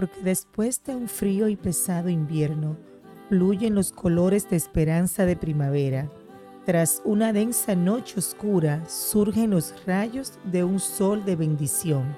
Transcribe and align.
porque 0.00 0.22
después 0.22 0.82
de 0.84 0.96
un 0.96 1.08
frío 1.08 1.46
y 1.50 1.56
pesado 1.56 2.08
invierno, 2.08 2.78
fluyen 3.28 3.74
los 3.74 3.92
colores 3.92 4.48
de 4.48 4.56
esperanza 4.56 5.26
de 5.26 5.36
primavera. 5.36 6.10
Tras 6.64 7.02
una 7.04 7.34
densa 7.34 7.74
noche 7.74 8.14
oscura, 8.18 8.82
surgen 8.88 9.50
los 9.50 9.74
rayos 9.84 10.38
de 10.44 10.64
un 10.64 10.80
sol 10.80 11.22
de 11.26 11.36
bendición. 11.36 12.16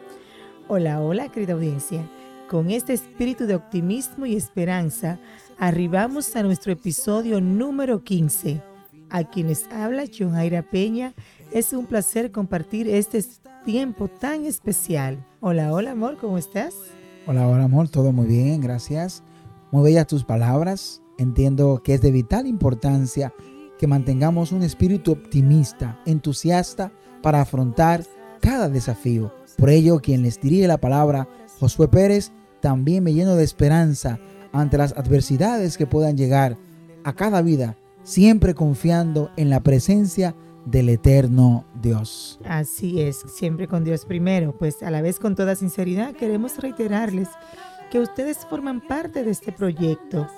Hola, 0.68 1.00
hola, 1.00 1.32
querida 1.32 1.54
audiencia. 1.54 2.08
Con 2.48 2.70
este 2.70 2.92
espíritu 2.92 3.46
de 3.46 3.56
optimismo 3.56 4.26
y 4.26 4.36
esperanza, 4.36 5.18
arribamos 5.58 6.36
a 6.36 6.44
nuestro 6.44 6.70
episodio 6.70 7.40
número 7.40 8.04
15. 8.04 8.62
A 9.10 9.24
quienes 9.24 9.66
habla 9.72 10.04
Johaira 10.06 10.62
Peña, 10.62 11.14
es 11.50 11.72
un 11.72 11.86
placer 11.86 12.30
compartir 12.30 12.88
este 12.88 13.24
tiempo 13.64 14.06
tan 14.06 14.44
especial. 14.44 15.26
Hola, 15.40 15.72
hola, 15.72 15.90
amor, 15.90 16.16
¿cómo 16.18 16.38
estás? 16.38 16.76
Hola, 17.24 17.46
hola, 17.46 17.64
amor, 17.64 17.88
todo 17.88 18.10
muy 18.10 18.26
bien, 18.26 18.60
gracias. 18.60 19.22
Muy 19.70 19.84
bellas 19.84 20.08
tus 20.08 20.24
palabras. 20.24 21.02
Entiendo 21.18 21.80
que 21.84 21.94
es 21.94 22.00
de 22.00 22.10
vital 22.10 22.48
importancia 22.48 23.32
que 23.78 23.86
mantengamos 23.86 24.50
un 24.50 24.64
espíritu 24.64 25.12
optimista, 25.12 26.00
entusiasta 26.04 26.90
para 27.22 27.40
afrontar 27.40 28.04
cada 28.40 28.68
desafío. 28.68 29.32
Por 29.56 29.70
ello, 29.70 30.00
quien 30.00 30.22
les 30.22 30.40
dirige 30.40 30.66
la 30.66 30.78
palabra, 30.78 31.28
Josué 31.60 31.86
Pérez, 31.86 32.32
también 32.60 33.04
me 33.04 33.14
lleno 33.14 33.36
de 33.36 33.44
esperanza 33.44 34.18
ante 34.52 34.76
las 34.76 34.92
adversidades 34.96 35.78
que 35.78 35.86
puedan 35.86 36.16
llegar 36.16 36.58
a 37.04 37.12
cada 37.12 37.40
vida, 37.40 37.76
siempre 38.02 38.54
confiando 38.54 39.30
en 39.36 39.48
la 39.48 39.62
presencia 39.62 40.34
del 40.64 40.88
eterno 40.88 41.64
Dios. 41.80 42.38
Así 42.44 43.00
es, 43.00 43.18
siempre 43.26 43.68
con 43.68 43.84
Dios 43.84 44.04
primero, 44.04 44.56
pues 44.56 44.82
a 44.82 44.90
la 44.90 45.02
vez 45.02 45.18
con 45.18 45.34
toda 45.34 45.56
sinceridad 45.56 46.14
queremos 46.14 46.58
reiterarles 46.58 47.28
que 47.90 48.00
ustedes 48.00 48.38
forman 48.48 48.80
parte 48.80 49.24
de 49.24 49.30
este 49.30 49.52
proyecto. 49.52 50.28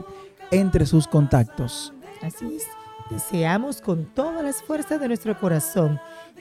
entre 0.52 0.86
sus 0.86 1.08
contactos. 1.08 1.94
Así 2.22 2.56
es. 2.56 2.64
Deseamos 3.10 3.82
con 3.82 4.06
todas 4.06 4.44
las 4.44 4.62
fuerzas 4.62 5.00
de 5.00 5.08
nuestro 5.08 5.40
corazón 5.40 6.00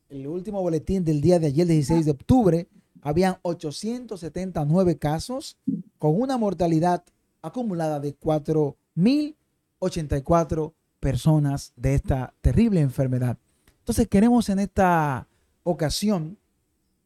El 0.08 0.26
último 0.26 0.62
boletín 0.62 1.04
del 1.04 1.20
día 1.20 1.38
de 1.38 1.48
ayer, 1.48 1.66
16 1.66 2.04
de 2.04 2.10
octubre, 2.10 2.66
habían 3.06 3.38
879 3.42 4.98
casos 4.98 5.56
con 5.96 6.20
una 6.20 6.36
mortalidad 6.38 7.04
acumulada 7.40 8.00
de 8.00 8.18
4.084 8.18 10.72
personas 10.98 11.72
de 11.76 11.94
esta 11.94 12.34
terrible 12.40 12.80
enfermedad. 12.80 13.38
Entonces 13.78 14.08
queremos 14.08 14.48
en 14.48 14.58
esta 14.58 15.28
ocasión 15.62 16.36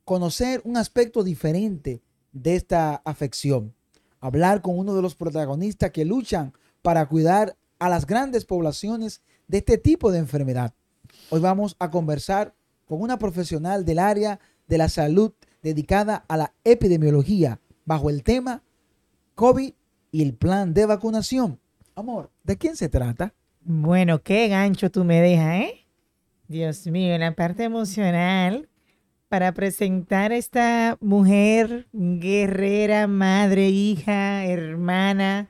conocer 0.07 0.63
un 0.65 0.79
aspecto 0.79 1.23
diferente 1.23 2.01
de 2.33 2.57
esta 2.57 3.03
afección, 3.05 3.75
hablar 4.21 4.63
con 4.63 4.79
uno 4.79 4.95
de 4.95 5.03
los 5.03 5.15
protagonistas 5.15 5.91
que 5.91 6.07
luchan 6.07 6.55
para 6.81 7.07
cuidar 7.11 7.59
a 7.79 7.91
las 7.91 8.07
grandes 8.07 8.47
poblaciones 8.47 9.21
de 9.49 9.59
este 9.59 9.77
tipo 9.77 10.11
de 10.11 10.21
enfermedad. 10.21 10.73
Hoy 11.29 11.41
vamos 11.41 11.77
a 11.79 11.91
conversar 11.91 12.55
con 12.87 13.03
una 13.03 13.19
profesional 13.19 13.85
del 13.85 13.99
área 13.99 14.41
de 14.67 14.79
la 14.79 14.89
salud 14.89 15.35
dedicada 15.63 16.25
a 16.29 16.37
la 16.37 16.55
epidemiología 16.65 17.61
bajo 17.85 18.11
el 18.11 18.23
tema 18.23 18.63
COVID 19.35 19.73
y 20.13 20.23
el 20.23 20.35
plan 20.35 20.75
de 20.75 20.87
vacunación. 20.87 21.59
Amor, 21.95 22.31
¿de 22.45 22.57
quién 22.57 22.77
se 22.77 22.89
trata? 22.89 23.35
Bueno, 23.63 24.23
qué 24.23 24.49
gancho 24.49 24.91
tú 24.91 25.05
me 25.05 25.21
dejas, 25.21 25.63
¿eh? 25.63 25.87
Dios 26.49 26.87
mío, 26.87 27.17
la 27.19 27.35
parte 27.35 27.65
emocional, 27.65 28.69
para 29.29 29.53
presentar 29.53 30.33
a 30.33 30.37
esta 30.37 30.99
mujer 31.01 31.87
guerrera, 31.93 33.07
madre, 33.07 33.69
hija, 33.69 34.45
hermana, 34.45 35.49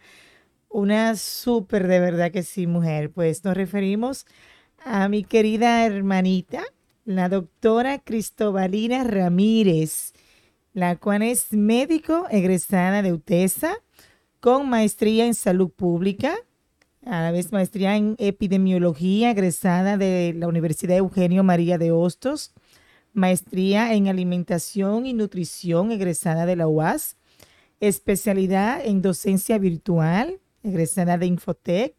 una 0.68 1.16
súper 1.16 1.88
de 1.88 2.00
verdad 2.00 2.30
que 2.30 2.42
sí, 2.42 2.66
mujer. 2.66 3.10
Pues 3.10 3.42
nos 3.44 3.56
referimos 3.56 4.26
a 4.84 5.08
mi 5.08 5.24
querida 5.24 5.86
hermanita, 5.86 6.62
la 7.10 7.28
doctora 7.28 7.98
Cristobalina 7.98 9.02
Ramírez, 9.02 10.12
la 10.72 10.94
cual 10.96 11.22
es 11.22 11.52
médico 11.52 12.26
egresada 12.30 13.02
de 13.02 13.12
UTESA 13.12 13.74
con 14.38 14.68
maestría 14.68 15.26
en 15.26 15.34
salud 15.34 15.70
pública, 15.70 16.36
a 17.04 17.22
la 17.22 17.32
vez 17.32 17.50
maestría 17.50 17.96
en 17.96 18.14
epidemiología 18.18 19.32
egresada 19.32 19.96
de 19.96 20.34
la 20.36 20.46
Universidad 20.46 20.98
Eugenio 20.98 21.42
María 21.42 21.78
de 21.78 21.90
Hostos, 21.90 22.52
maestría 23.12 23.92
en 23.92 24.06
alimentación 24.06 25.04
y 25.04 25.12
nutrición 25.12 25.90
egresada 25.90 26.46
de 26.46 26.54
la 26.54 26.68
UAS, 26.68 27.16
especialidad 27.80 28.86
en 28.86 29.02
docencia 29.02 29.58
virtual 29.58 30.38
egresada 30.62 31.18
de 31.18 31.26
Infotec, 31.26 31.94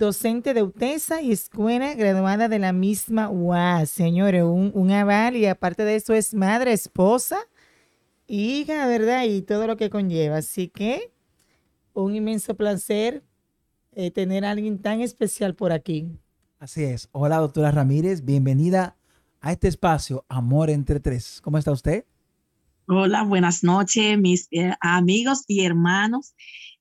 docente 0.00 0.54
de 0.54 0.62
UTESA 0.62 1.20
y 1.20 1.30
escuela 1.30 1.94
graduada 1.94 2.48
de 2.48 2.58
la 2.58 2.72
misma 2.72 3.28
UAS. 3.28 3.90
Señores, 3.90 4.42
un, 4.42 4.72
un 4.74 4.90
aval 4.90 5.36
y 5.36 5.46
aparte 5.46 5.84
de 5.84 5.94
eso 5.94 6.14
es 6.14 6.34
madre, 6.34 6.72
esposa, 6.72 7.36
hija, 8.26 8.86
¿verdad? 8.86 9.24
Y 9.24 9.42
todo 9.42 9.66
lo 9.66 9.76
que 9.76 9.90
conlleva. 9.90 10.38
Así 10.38 10.68
que 10.68 11.12
un 11.92 12.16
inmenso 12.16 12.56
placer 12.56 13.22
eh, 13.92 14.10
tener 14.10 14.44
a 14.44 14.52
alguien 14.52 14.80
tan 14.80 15.02
especial 15.02 15.54
por 15.54 15.70
aquí. 15.70 16.08
Así 16.58 16.82
es. 16.82 17.08
Hola, 17.12 17.36
doctora 17.36 17.70
Ramírez. 17.70 18.24
Bienvenida 18.24 18.96
a 19.40 19.52
este 19.52 19.68
espacio, 19.68 20.24
Amor 20.28 20.70
entre 20.70 20.98
Tres. 21.00 21.40
¿Cómo 21.42 21.58
está 21.58 21.72
usted? 21.72 22.06
Hola, 22.88 23.22
buenas 23.22 23.62
noches, 23.62 24.18
mis 24.18 24.48
eh, 24.50 24.72
amigos 24.80 25.44
y 25.46 25.64
hermanos 25.64 26.34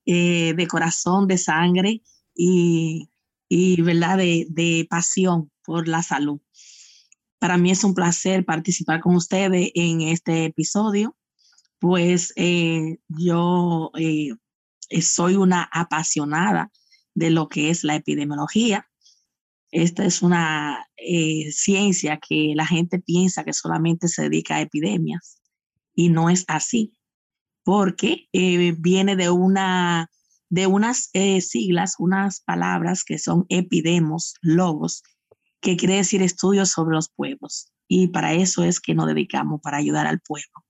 eh, 0.06 0.54
de 0.56 0.68
corazón, 0.68 1.28
de 1.28 1.38
sangre 1.38 2.02
y, 2.42 3.09
y 3.50 3.82
¿verdad? 3.82 4.18
De, 4.18 4.46
de, 4.50 4.88
pasión 4.90 5.52
por 5.64 5.88
la 5.88 6.04
salud. 6.04 6.40
Para 7.40 7.58
mí 7.58 7.72
es 7.72 7.84
un 7.84 7.94
placer 7.94 8.46
participar 8.46 9.02
con 9.02 9.16
ustedes 9.16 9.72
en 9.76 10.02
este 10.02 10.46
episodio, 10.46 11.18
pues 11.80 12.34
yo 13.08 13.92
soy 15.02 15.36
una 15.36 15.70
apasionada 15.72 16.72
de 17.16 17.30
lo 17.32 17.48
que 17.50 17.70
es 17.70 17.84
la 17.84 17.96
epidemiología. 17.96 18.90
Esta 19.72 20.06
es 20.06 20.22
una 20.22 20.88
eh, 20.98 21.52
ciencia 21.52 22.18
que 22.18 22.54
la 22.56 22.66
gente 22.66 23.00
piensa 23.00 23.44
que 23.44 23.54
solamente 23.54 24.08
se 24.08 24.24
dedica 24.24 24.56
a 24.56 24.62
epidemias 24.62 25.42
y 25.94 26.10
no 26.10 26.30
es 26.30 26.46
así, 26.48 26.96
porque 27.64 28.28
eh, 28.34 28.74
viene 28.78 29.16
de, 29.16 29.30
una, 29.30 30.10
de 30.50 30.68
unas 30.68 31.10
eh, 31.14 31.42
siglas, 31.42 31.96
unas 32.00 32.42
palabras 32.42 33.04
que 33.04 33.18
son 33.18 33.46
epidemos, 33.50 34.34
logos, 34.42 35.04
que 35.62 35.78
quiere 35.78 35.96
decir 35.96 36.22
estudios 36.22 36.70
sobre 36.70 36.96
los 36.96 37.10
pueblos. 37.10 37.72
Y 37.88 38.08
para 38.08 38.34
eso 38.34 38.64
es 38.64 38.80
que 38.80 38.94
nos 38.94 39.08
dedicamos, 39.08 39.62
para 39.62 39.78
ayudar 39.78 40.08
al 40.08 40.20
pueblo. 40.20 40.64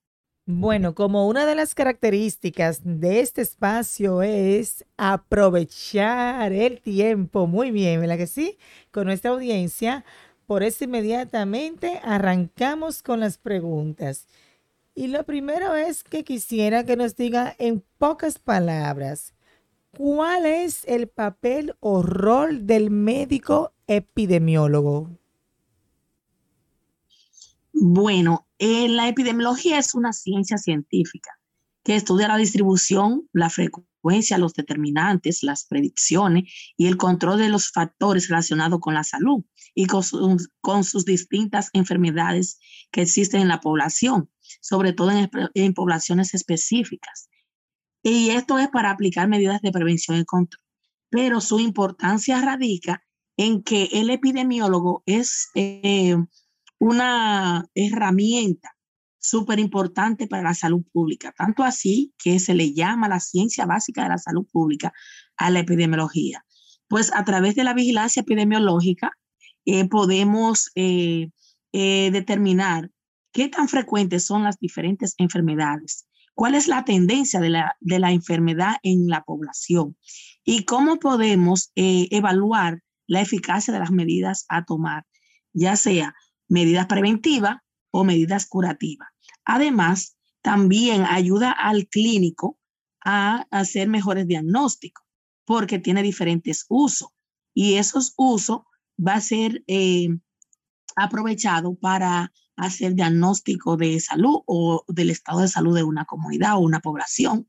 Bueno, 0.52 0.96
como 0.96 1.28
una 1.28 1.46
de 1.46 1.54
las 1.54 1.76
características 1.76 2.81
de 2.84 3.20
este 3.20 3.42
espacio 3.42 4.24
es 4.24 4.84
aprovechar 4.98 6.52
el 6.54 6.81
tiempo 6.81 7.46
muy 7.46 7.70
bien, 7.70 8.02
¿verdad 8.02 8.18
que 8.18 8.26
sí? 8.26 8.58
Con 8.90 9.06
nuestra 9.06 9.30
audiencia. 9.30 10.04
Por 10.48 10.64
eso 10.64 10.86
inmediatamente 10.86 12.00
arrancamos 12.04 13.04
con 13.04 13.20
las 13.20 13.38
preguntas. 13.38 14.28
Y 14.96 15.08
lo 15.08 15.24
primero 15.24 15.76
es 15.76 16.04
que 16.04 16.24
quisiera 16.24 16.84
que 16.84 16.96
nos 16.96 17.16
diga 17.16 17.56
en 17.60 17.84
pocas 18.00 18.40
palabras, 18.40 19.36
¿cuál 19.92 20.46
es 20.46 20.84
el 20.86 21.08
papel 21.08 21.76
o 21.80 22.02
rol 22.02 22.66
del 22.66 22.90
médico 22.90 23.74
epidemiólogo? 23.88 25.10
Bueno, 27.74 28.48
eh, 28.58 28.90
la 28.90 29.08
epidemiología 29.08 29.80
es 29.80 29.96
una 29.96 30.12
ciencia 30.12 30.58
científica 30.58 31.40
que 31.84 31.96
estudia 31.96 32.28
la 32.28 32.38
distribución, 32.38 33.30
la 33.32 33.50
frecuencia, 33.50 34.38
los 34.38 34.54
determinantes, 34.54 35.44
las 35.44 35.66
predicciones 35.66 36.54
y 36.78 36.88
el 36.88 36.98
control 36.98 37.40
de 37.40 37.50
los 37.50 37.72
factores 37.72 38.28
relacionados 38.28 38.80
con 38.80 38.94
la 38.94 39.04
salud 39.04 39.44
y 39.74 39.86
con, 39.86 40.84
sus 40.84 41.06
distintas 41.06 41.70
enfermedades 41.74 42.60
que 42.92 43.04
existen 43.04 43.42
en 43.42 43.48
la 43.48 43.62
población, 43.62 44.30
sobre 44.62 44.94
todo 44.94 45.12
en, 45.12 45.30
en 45.54 45.74
poblaciones 45.74 46.34
específicas. 46.34 47.29
Y 48.04 48.30
esto 48.30 48.57
es 48.60 48.69
para 48.69 48.92
aplicar 48.92 49.28
medidas 49.28 49.62
de 49.62 49.72
prevención 49.72 50.18
y 50.18 50.25
control. 50.25 50.62
Pero 51.10 51.42
su 51.42 51.60
importancia 51.60 52.40
radica 52.42 53.04
en 53.38 53.63
que 53.63 53.90
el 53.94 54.10
epidemiólogo 54.10 55.04
es 55.06 55.50
eh, 55.56 56.16
una 56.80 57.66
herramienta 57.75 58.75
súper 59.19 59.60
importante 59.60 60.28
para 60.28 60.44
la 60.44 60.54
salud 60.54 60.84
pública, 60.92 61.34
tanto 61.38 61.63
así 61.63 62.13
que 62.18 62.40
se 62.40 62.56
le 62.56 62.74
llama 62.74 63.10
la 63.10 63.19
ciencia 63.19 63.66
básica 63.66 64.04
de 64.04 64.10
la 64.10 64.18
salud 64.18 64.48
pública 64.52 64.94
a 65.38 65.50
la 65.50 65.60
epidemiología. 65.60 66.45
Pues 66.88 67.12
a 67.13 67.24
través 67.25 67.56
de 67.56 67.63
la 67.63 67.74
vigilancia 67.74 68.22
epidemiológica 68.22 69.12
eh, 69.66 69.88
podemos 69.88 70.72
eh, 70.75 71.30
eh, 71.74 72.10
determinar 72.12 72.90
qué 73.31 73.50
tan 73.50 73.68
frecuentes 73.68 74.25
son 74.25 74.44
las 74.44 74.57
diferentes 74.57 75.13
enfermedades, 75.18 76.07
cuál 76.40 76.56
es 76.56 76.70
la 76.70 76.86
tendencia 76.86 77.42
de 77.42 77.50
la, 77.50 77.76
de 77.82 78.00
la 78.00 78.14
enfermedad 78.14 78.78
en 78.82 79.10
la 79.10 79.26
población 79.26 79.98
y 80.46 80.64
cómo 80.64 80.96
podemos 80.96 81.74
evaluar 81.76 82.82
la 83.08 83.20
eficacia 83.20 83.74
de 83.74 83.80
las 83.82 83.92
medidas 83.92 84.46
a 84.48 84.64
tomar, 84.64 85.06
ya 85.52 85.76
sea 85.76 86.16
medidas 86.48 86.86
preventivas 86.86 87.58
o 87.92 88.06
medidas 88.06 88.46
curativas. 88.46 89.10
Además, 89.44 90.16
también 90.42 91.04
ayuda 91.04 91.52
al 91.52 91.90
clínico 91.90 92.58
a 93.04 93.46
hacer 93.52 93.90
mejores 93.90 94.26
diagnósticos 94.26 95.06
porque 95.44 95.78
tiene 95.78 96.04
diferentes 96.04 96.66
usos. 96.70 97.10
Y 97.54 97.74
esos 97.74 98.14
usos 98.16 98.62
va 98.98 99.16
a 99.16 99.22
ser 99.22 99.62
eh, 99.68 100.08
aprovechado 100.96 101.76
para 101.76 102.32
hacer 102.60 102.94
diagnóstico 102.94 103.78
de 103.78 104.00
salud 104.00 104.42
o 104.46 104.84
del 104.88 105.10
estado 105.10 105.42
de 105.42 105.48
salud 105.48 105.76
de 105.76 105.84
una 105.84 106.06
comunidad 106.06 106.56
o 106.56 106.60
una 106.60 106.80
población, 106.80 107.48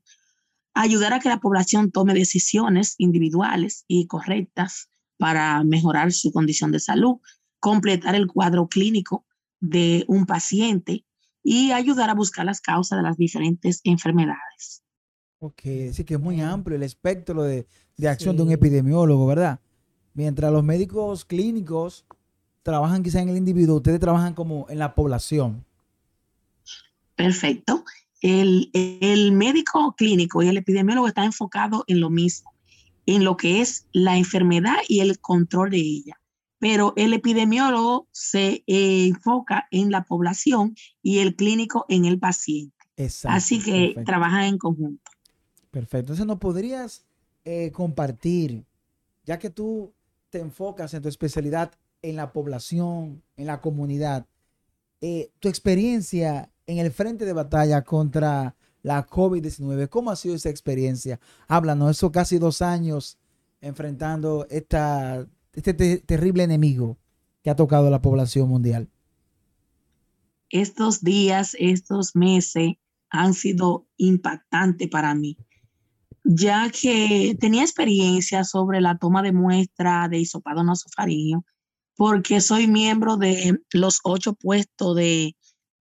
ayudar 0.73 1.13
a 1.13 1.19
que 1.19 1.29
la 1.29 1.39
población 1.39 1.91
tome 1.91 2.13
decisiones 2.13 2.95
individuales 2.97 3.85
y 3.87 4.07
correctas 4.07 4.89
para 5.17 5.63
mejorar 5.63 6.11
su 6.11 6.31
condición 6.31 6.71
de 6.71 6.79
salud 6.79 7.17
completar 7.61 8.15
el 8.15 8.27
cuadro 8.27 8.67
clínico 8.67 9.25
de 9.61 10.03
un 10.07 10.25
paciente 10.25 11.05
y 11.43 11.71
ayudar 11.71 12.09
a 12.09 12.15
buscar 12.15 12.45
las 12.45 12.59
causas 12.59 12.97
de 12.97 13.03
las 13.03 13.17
diferentes 13.17 13.79
enfermedades. 13.83 14.83
Ok, 15.39 15.61
sí 15.93 16.03
que 16.03 16.15
es 16.15 16.19
muy 16.19 16.41
amplio 16.41 16.75
el 16.75 16.83
espectro 16.83 17.43
de, 17.43 17.67
de 17.97 18.07
acción 18.09 18.35
de 18.35 18.43
un 18.43 18.51
epidemiólogo, 18.51 19.25
¿verdad? 19.27 19.59
Mientras 20.13 20.51
los 20.51 20.63
médicos 20.63 21.23
clínicos 21.23 22.05
trabajan 22.63 23.03
quizá 23.03 23.21
en 23.21 23.29
el 23.29 23.37
individuo, 23.37 23.77
ustedes 23.77 23.99
trabajan 23.99 24.33
como 24.33 24.67
en 24.69 24.79
la 24.79 24.95
población. 24.95 25.65
Perfecto. 27.15 27.83
El, 28.21 28.69
el 28.73 29.31
médico 29.31 29.95
clínico 29.97 30.43
y 30.43 30.47
el 30.47 30.57
epidemiólogo 30.57 31.07
están 31.07 31.25
enfocados 31.25 31.83
en 31.87 31.99
lo 31.99 32.09
mismo, 32.09 32.53
en 33.05 33.23
lo 33.23 33.35
que 33.35 33.61
es 33.61 33.87
la 33.91 34.17
enfermedad 34.17 34.77
y 34.87 34.99
el 34.99 35.19
control 35.19 35.71
de 35.71 35.77
ella 35.77 36.21
pero 36.61 36.93
el 36.95 37.11
epidemiólogo 37.13 38.07
se 38.11 38.63
eh, 38.67 39.07
enfoca 39.07 39.67
en 39.71 39.89
la 39.89 40.03
población 40.03 40.75
y 41.01 41.17
el 41.17 41.35
clínico 41.35 41.87
en 41.89 42.05
el 42.05 42.19
paciente. 42.19 42.75
Así 43.23 43.63
que 43.63 43.95
trabajan 44.05 44.43
en 44.43 44.57
conjunto. 44.59 45.11
Perfecto. 45.71 46.13
Entonces, 46.13 46.25
¿nos 46.27 46.37
podrías 46.37 47.03
eh, 47.45 47.71
compartir, 47.71 48.63
ya 49.25 49.39
que 49.39 49.49
tú 49.49 49.91
te 50.29 50.37
enfocas 50.37 50.93
en 50.93 51.01
tu 51.01 51.09
especialidad 51.09 51.71
en 52.01 52.15
la 52.15 52.33
población, 52.33 53.23
en 53.37 53.47
la 53.47 53.61
comunidad, 53.61 54.25
eh, 55.01 55.31
tu 55.39 55.49
experiencia 55.49 56.51
en 56.67 56.77
el 56.77 56.91
frente 56.91 57.25
de 57.25 57.33
batalla 57.33 57.83
contra 57.83 58.55
la 58.83 59.07
COVID-19? 59.07 59.89
¿Cómo 59.89 60.11
ha 60.11 60.15
sido 60.15 60.35
esa 60.35 60.49
experiencia? 60.49 61.19
Háblanos, 61.47 61.91
eso 61.91 62.11
casi 62.11 62.37
dos 62.37 62.61
años 62.61 63.17
enfrentando 63.61 64.47
esta 64.49 65.27
este 65.53 65.73
terrible 65.99 66.43
enemigo 66.43 66.97
que 67.43 67.49
ha 67.49 67.55
tocado 67.55 67.87
a 67.87 67.91
la 67.91 68.01
población 68.01 68.49
mundial? 68.49 68.89
Estos 70.49 71.01
días, 71.01 71.55
estos 71.59 72.15
meses 72.15 72.73
han 73.09 73.33
sido 73.33 73.87
impactantes 73.97 74.89
para 74.89 75.13
mí, 75.15 75.37
ya 76.23 76.69
que 76.69 77.35
tenía 77.39 77.63
experiencia 77.63 78.43
sobre 78.43 78.79
la 78.79 78.97
toma 78.97 79.21
de 79.21 79.31
muestra 79.31 80.07
de 80.07 80.19
hisopado 80.19 80.63
nasofaringeo, 80.63 81.45
porque 82.01 82.41
soy 82.41 82.65
miembro 82.65 83.15
de 83.15 83.59
los 83.73 83.99
ocho 84.03 84.33
puestos 84.33 84.95
de 84.95 85.35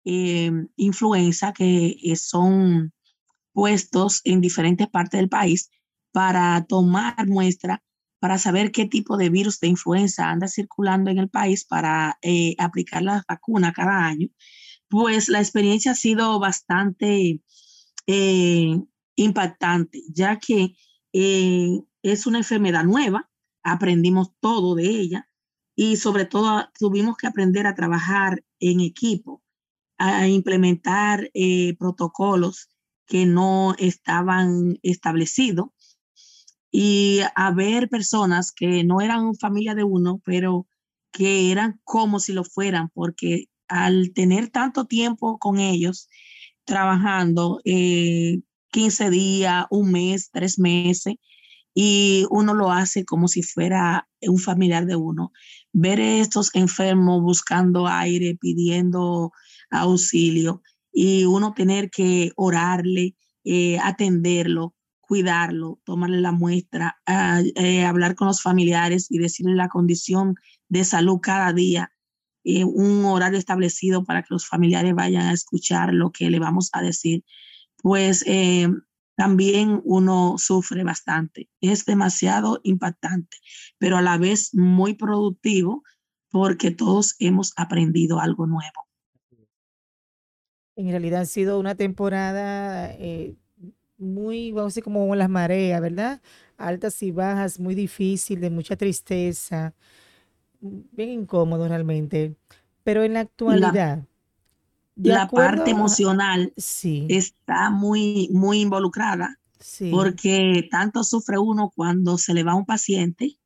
em, 0.05 0.69
influenza 0.77 1.55
que 1.55 1.97
eh, 2.03 2.15
son 2.17 2.93
puestos 3.55 4.21
en 4.25 4.43
diferentes 4.43 4.87
partes 4.89 5.19
del 5.19 5.31
país 5.31 5.71
para 6.13 6.67
tomar 6.69 7.27
muestra 7.27 7.83
para 8.19 8.37
saber 8.37 8.71
qué 8.71 8.85
tipo 8.85 9.17
de 9.17 9.31
virus 9.31 9.61
de 9.61 9.69
influenza 9.69 10.29
anda 10.29 10.47
circulando 10.47 11.11
en 11.11 11.17
el 11.17 11.31
país 11.31 11.65
para 11.65 12.19
eh, 12.21 12.55
aplicar 12.59 13.01
la 13.01 13.25
vacuna 13.27 13.73
cada 13.73 14.05
año, 14.05 14.29
pues 14.89 15.31
la 15.31 15.39
experiencia 15.41 15.93
ha 15.93 15.95
sido 15.95 16.39
bastante 16.39 17.41
eh, 18.07 18.79
impactante, 19.15 20.03
ya 20.13 20.39
que 20.39 20.75
eh, 21.15 21.81
es 22.03 22.27
una 22.27 22.39
enfermedad 22.39 22.85
nueva, 22.85 23.31
aprendimos 23.63 24.33
todo 24.41 24.75
de 24.75 24.85
ella 24.85 25.30
y 25.83 25.97
sobre 25.97 26.27
todo 26.27 26.69
tuvimos 26.79 27.17
que 27.17 27.27
aprender 27.27 27.67
a 27.67 27.75
trabajar 27.75 28.45
en 28.59 28.81
equipo, 28.81 29.43
a 29.97 30.29
implementar 30.29 31.31
protocolos 31.79 32.69
que 33.07 33.25
no 33.25 33.75
estaban 33.79 34.79
establecidos 34.83 35.69
y 36.71 37.21
a 37.35 37.51
ver 37.53 37.89
personas 37.89 38.53
que 38.53 38.85
no 38.85 39.01
eran 39.01 39.35
familia 39.37 39.75
de 39.75 39.83
uno, 39.83 40.21
pero 40.23 40.67
que 41.13 41.51
eran 41.51 41.81
como 41.83 42.21
si 42.21 42.35
lo 42.35 42.45
fueran, 42.45 42.91
porque 42.91 43.47
al 43.67 44.13
tener 44.13 44.51
tanto 44.51 44.85
tiempo 44.85 45.39
con 45.39 45.61
ellos, 45.61 46.11
trabajando 46.65 47.63
eh, 47.65 48.43
15 48.71 49.09
días, 49.09 49.65
un 49.71 49.93
mes, 49.93 50.29
tres 50.31 50.59
meses, 50.59 51.15
y 51.75 52.27
uno 52.31 52.55
lo 52.55 52.71
hace 52.71 53.05
como 53.05 53.29
si 53.29 53.43
fuera 53.43 54.09
un 54.21 54.39
familiar 54.39 54.87
de 54.87 54.97
uno. 54.97 55.33
Ver 55.73 56.01
estos 56.01 56.51
enfermos 56.55 57.23
buscando 57.23 57.87
aire, 57.87 58.37
pidiendo 58.41 59.33
auxilio, 59.71 60.63
y 60.93 61.25
uno 61.25 61.55
tener 61.55 61.91
que 61.91 62.33
orarle, 62.37 63.15
eh, 63.45 63.79
atenderlo, 63.79 64.75
cuidarlo, 65.01 65.81
tomarle 65.85 66.21
la 66.21 66.33
muestra, 66.33 67.01
eh, 67.57 67.85
hablar 67.85 68.15
con 68.15 68.29
los 68.29 68.43
familiares 68.43 69.09
y 69.11 69.19
decirle 69.19 69.55
la 69.55 69.69
condición 69.69 70.35
de 70.69 70.85
salud 70.85 71.19
cada 71.21 71.53
día, 71.53 71.93
eh, 72.45 72.65
un 72.65 73.05
horario 73.05 73.39
establecido 73.39 74.05
para 74.05 74.23
que 74.23 74.29
los 74.31 74.47
familiares 74.47 74.95
vayan 74.95 75.27
a 75.27 75.33
escuchar 75.33 75.93
lo 75.93 76.11
que 76.13 76.31
le 76.31 76.39
vamos 76.39 76.71
a 76.73 76.83
decir, 76.83 77.25
pues 77.83 78.25
eh, 78.27 78.69
también 79.21 79.83
uno 79.85 80.37
sufre 80.39 80.83
bastante. 80.83 81.51
Es 81.61 81.85
demasiado 81.85 82.59
impactante, 82.63 83.37
pero 83.77 83.99
a 83.99 84.01
la 84.01 84.17
vez 84.17 84.55
muy 84.55 84.95
productivo 84.95 85.83
porque 86.31 86.71
todos 86.71 87.17
hemos 87.19 87.53
aprendido 87.59 88.19
algo 88.19 88.47
nuevo. 88.47 88.89
En 90.75 90.89
realidad 90.89 91.21
ha 91.21 91.27
sido 91.27 91.61
una 91.61 91.75
temporada 91.75 92.97
muy, 93.99 94.53
vamos 94.53 94.69
a 94.69 94.71
decir, 94.71 94.85
como 94.85 95.15
las 95.15 95.29
mareas, 95.29 95.83
¿verdad? 95.83 96.23
Altas 96.57 97.03
y 97.03 97.11
bajas, 97.11 97.61
muy 97.61 97.75
difícil, 97.75 98.41
de 98.41 98.49
mucha 98.49 98.75
tristeza, 98.75 99.75
bien 100.63 101.11
incómodo 101.11 101.69
realmente. 101.69 102.37
Pero 102.85 103.05
en 103.05 103.13
la 103.13 103.21
actualidad, 103.21 103.99
la, 103.99 104.09
parte 105.31 105.71
emocional 105.71 106.53
sí. 106.57 107.07
está 107.09 107.71
muy, 107.71 108.29
muy 108.33 108.61
involucrada, 108.61 109.39
sí. 109.59 109.91
porque 109.91 110.69
tanto 110.71 111.05
sufre 111.05 111.39
uno 111.39 111.71
cuando 111.75 112.19
se 112.19 112.35
le 112.35 112.43
va 112.43 112.55
un 112.55 112.67
paciente, 112.67 113.39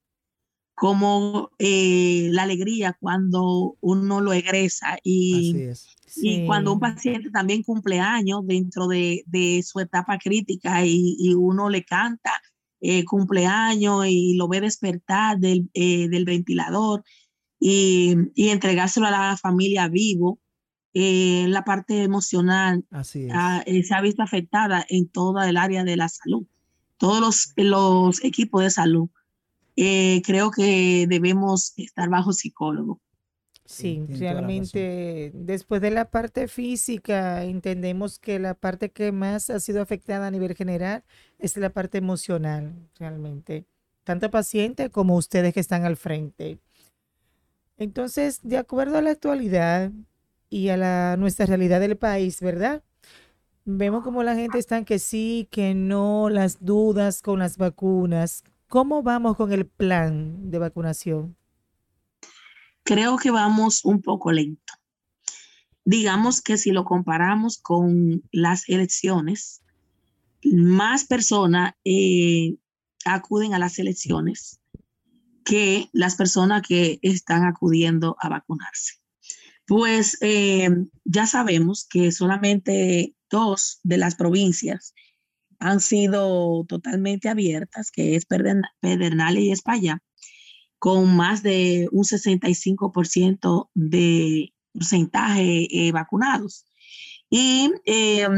como 0.74 1.50
eh, 1.58 2.28
la 2.32 2.42
alegría 2.42 2.96
cuando 2.98 3.76
uno 3.80 4.20
lo 4.20 4.32
egresa 4.32 4.98
y 5.02 5.62
es. 5.62 5.94
Y 6.16 6.46
cuando 6.46 6.72
un 6.72 6.80
paciente 6.80 7.30
también 7.30 7.62
cumple 7.62 8.00
años 8.00 8.40
dentro 8.44 8.86
de, 8.86 9.24
su 9.64 9.80
etapa 9.80 10.18
crítica 10.18 10.84
y, 10.84 11.34
uno 11.34 11.68
le 11.68 11.84
canta 11.84 12.32
eh, 12.80 13.04
cumpleaños 13.04 14.06
y 14.06 14.34
lo 14.34 14.48
ve 14.48 14.60
despertar 14.60 15.38
del, 15.38 15.70
eh, 15.74 16.08
ventilador 16.24 17.02
y, 17.58 18.16
entregárselo 18.36 19.06
a 19.06 19.10
la 19.10 19.36
familia 19.36 19.88
vivo, 19.88 20.38
eh, 20.94 21.46
la 21.48 21.64
parte 21.64 22.02
emocional 22.02 22.84
se 23.02 23.30
ha 23.32 24.00
visto 24.02 24.22
afectada 24.22 24.84
en 24.88 25.08
toda 25.08 25.48
el 25.48 25.56
área 25.56 25.84
de 25.84 25.96
la 25.96 26.08
salud. 26.08 26.46
Todos 26.96 27.20
los, 27.20 27.52
los 27.56 28.24
equipos 28.24 28.62
de 28.62 28.70
salud. 28.70 29.08
creo 29.74 30.50
que 30.50 31.06
debemos 31.08 31.74
estar 31.76 32.08
bajo 32.08 32.32
psicólogo. 32.32 33.00
Sí, 33.66 34.04
realmente 34.08 35.30
después 35.32 35.80
de 35.80 35.90
la 35.90 36.10
parte 36.10 36.48
física 36.48 37.44
entendemos 37.44 38.18
que 38.18 38.38
la 38.38 38.52
parte 38.52 38.90
que 38.90 39.10
más 39.10 39.48
ha 39.48 39.58
sido 39.58 39.80
afectada 39.80 40.26
a 40.26 40.30
nivel 40.30 40.54
general 40.54 41.02
es 41.38 41.56
la 41.56 41.70
parte 41.70 41.96
emocional, 41.96 42.74
realmente, 42.98 43.64
tanto 44.04 44.30
paciente 44.30 44.90
como 44.90 45.16
ustedes 45.16 45.54
que 45.54 45.60
están 45.60 45.86
al 45.86 45.96
frente. 45.96 46.58
Entonces, 47.78 48.40
de 48.42 48.58
acuerdo 48.58 48.98
a 48.98 49.02
la 49.02 49.12
actualidad 49.12 49.90
y 50.54 50.68
a 50.68 50.76
la, 50.76 51.16
nuestra 51.16 51.46
realidad 51.46 51.80
del 51.80 51.96
país, 51.96 52.40
¿verdad? 52.40 52.82
Vemos 53.64 54.04
como 54.04 54.22
la 54.22 54.34
gente 54.34 54.58
está 54.58 54.84
que 54.84 54.98
sí, 54.98 55.48
que 55.50 55.74
no, 55.74 56.28
las 56.28 56.64
dudas 56.64 57.22
con 57.22 57.38
las 57.38 57.56
vacunas. 57.56 58.44
¿Cómo 58.68 59.02
vamos 59.02 59.36
con 59.36 59.52
el 59.52 59.66
plan 59.66 60.50
de 60.50 60.58
vacunación? 60.58 61.36
creo 62.84 63.16
que 63.16 63.30
vamos 63.30 63.84
un 63.84 64.00
poco 64.02 64.30
lento. 64.30 64.74
Digamos 65.84 66.40
que 66.40 66.56
si 66.56 66.70
lo 66.70 66.84
comparamos 66.84 67.58
con 67.58 68.22
las 68.30 68.68
elecciones, 68.68 69.62
más 70.44 71.04
personas 71.04 71.74
eh, 71.84 72.56
acuden 73.04 73.54
a 73.54 73.58
las 73.58 73.78
elecciones 73.78 74.60
que 75.44 75.88
las 75.92 76.16
personas 76.16 76.62
que 76.62 76.98
están 77.02 77.44
acudiendo 77.44 78.16
a 78.20 78.28
vacunarse. 78.28 79.03
Pues 79.66 80.18
eh, 80.20 80.68
ya 81.04 81.26
sabemos 81.26 81.86
que 81.88 82.12
solamente 82.12 83.14
dos 83.30 83.80
de 83.82 83.98
las 83.98 84.14
provincias 84.14 84.94
han 85.58 85.80
sido 85.80 86.64
totalmente 86.68 87.28
abiertas, 87.28 87.90
que 87.90 88.16
es 88.16 88.26
Pedernales 88.26 89.42
y 89.42 89.52
España, 89.52 90.00
con 90.78 91.16
más 91.16 91.42
de 91.42 91.88
un 91.92 92.04
65% 92.04 93.70
de 93.72 94.52
porcentaje 94.72 95.68
eh, 95.70 95.92
vacunados. 95.92 96.66
Y 97.30 97.72
eh, 97.86 98.28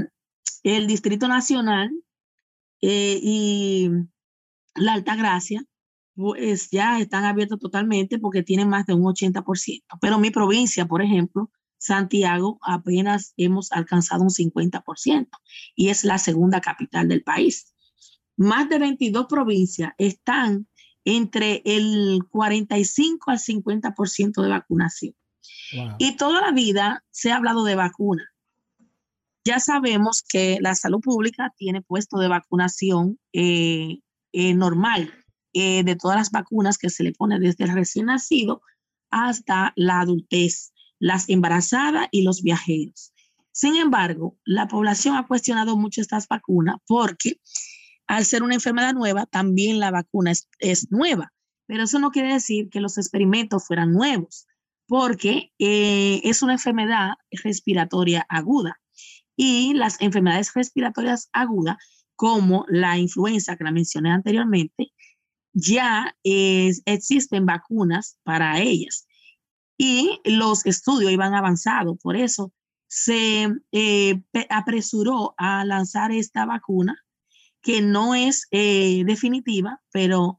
el 0.63 0.87
Distrito 0.87 1.27
Nacional 1.27 1.91
y 2.81 3.91
la 4.77 4.93
Alta 4.93 5.17
Gracia, 5.17 5.65
pues 6.17 6.71
ya 6.71 6.99
están 6.99 7.25
abiertos 7.25 7.59
totalmente 7.61 8.19
porque 8.19 8.43
tienen 8.43 8.71
más 8.71 8.87
de 8.87 8.95
un 8.95 9.03
80%. 9.03 9.83
Pero 10.01 10.19
mi 10.19 10.31
provincia, 10.31 10.87
por 10.87 11.03
ejemplo, 11.03 11.51
Santiago, 11.77 12.59
apenas 12.63 13.35
hemos 13.37 13.71
alcanzado 13.71 14.23
un 14.23 14.31
50% 14.31 15.29
y 15.75 15.91
es 15.91 16.05
la 16.05 16.17
segunda 16.17 16.63
capital 16.63 17.07
del 17.09 17.23
país. 17.23 17.75
Más 18.35 18.69
de 18.71 18.79
22 18.79 19.27
provincias 19.27 19.93
están 19.99 20.67
entre 21.05 21.61
el 21.67 22.21
45 22.31 23.31
al 23.31 23.39
50% 23.39 24.43
de 24.43 24.49
vacunación. 24.49 25.15
Y 25.99 26.17
toda 26.17 26.41
la 26.41 26.53
vida 26.53 27.05
se 27.11 27.31
ha 27.31 27.37
hablado 27.37 27.65
de 27.65 27.77
vacuna. 27.77 28.25
Ya 29.45 29.61
sabemos 29.61 30.25
que 30.27 30.59
la 30.61 30.75
salud 30.75 31.01
pública 31.01 31.53
tiene 31.57 31.83
puesto 31.83 32.19
de 32.19 32.29
vacunación 32.29 33.19
eh, 33.33 33.99
eh, 34.33 34.55
normal 34.55 35.13
eh, 35.59 35.83
de 35.85 35.97
todas 35.97 36.17
las 36.19 36.31
vacunas 36.31 36.77
que 36.77 36.91
se 36.91 37.03
le 37.03 37.13
pone 37.13 37.39
desde 37.39 37.65
el 37.65 37.73
recién 37.73 38.07
nacido 38.07 38.61
hasta 39.11 39.73
la 39.75 40.01
adultez, 40.01 40.73
las 40.99 41.29
embarazadas 41.31 42.09
y 42.11 42.23
los 42.23 42.43
viajeros. 42.43 43.15
Sin 43.53 43.77
embargo, 43.77 44.37
la 44.45 44.69
población 44.69 45.17
ha 45.17 45.27
cuestionado 45.27 45.79
mucho 45.79 46.03
estas 46.03 46.29
vacunas 46.29 46.77
porque 46.87 47.41
al 48.07 48.27
ser 48.27 48.43
una 48.43 48.55
enfermedad 48.55 48.93
nueva, 48.93 49.25
también 49.25 49.81
la 49.81 49.91
vacuna 49.91 50.33
es, 50.59 50.91
nueva. 50.91 51.33
Pero 51.67 51.85
eso 51.85 51.99
no 51.99 52.11
quiere 52.11 52.35
decir 52.35 52.69
que 52.69 52.81
los 52.81 52.99
experimentos 52.99 53.67
fueran 53.67 53.93
nuevos, 53.93 54.47
porque 54.87 55.53
eh, 55.59 56.21
es 56.23 56.43
una 56.43 56.53
enfermedad 56.53 57.15
respiratoria 57.31 58.27
aguda. 58.29 58.79
Y 59.37 59.73
las 59.73 60.01
enfermedades 60.03 60.53
respiratorias 60.55 61.31
agudas, 61.33 61.77
como 62.15 62.67
la 62.69 62.99
influenza 62.99 63.57
que 63.57 63.65
la 63.65 63.73
mencioné 63.73 64.11
anteriormente, 64.11 64.93
ya 65.57 66.15
existen 66.23 67.47
vacunas 67.47 68.19
para 68.23 68.61
ellas. 68.61 69.07
Y 69.79 70.21
los 70.25 70.65
estudios 70.67 71.11
iban 71.11 71.35
avanzados, 71.35 71.97
por 72.03 72.17
eso 72.17 72.53
se 72.89 73.49
eh, 73.73 74.23
apresuró 74.51 75.35
a 75.39 75.65
lanzar 75.65 76.13
esta 76.13 76.47
vacuna 76.47 76.97
que 77.63 77.81
no 77.81 78.15
es 78.15 78.47
eh, 78.51 79.03
definitiva, 79.05 79.81
pero 79.91 80.39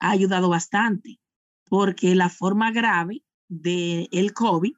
ha 0.00 0.10
ayudado 0.10 0.48
bastante, 0.48 1.20
porque 1.68 2.14
la 2.14 2.30
forma 2.30 2.72
grave 2.72 3.22
del 3.48 4.08
el 4.10 4.32
COVID 4.32 4.72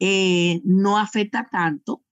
eh, 0.00 0.60
no 0.64 0.98
afecta 0.98 1.48
tanto 1.50 2.02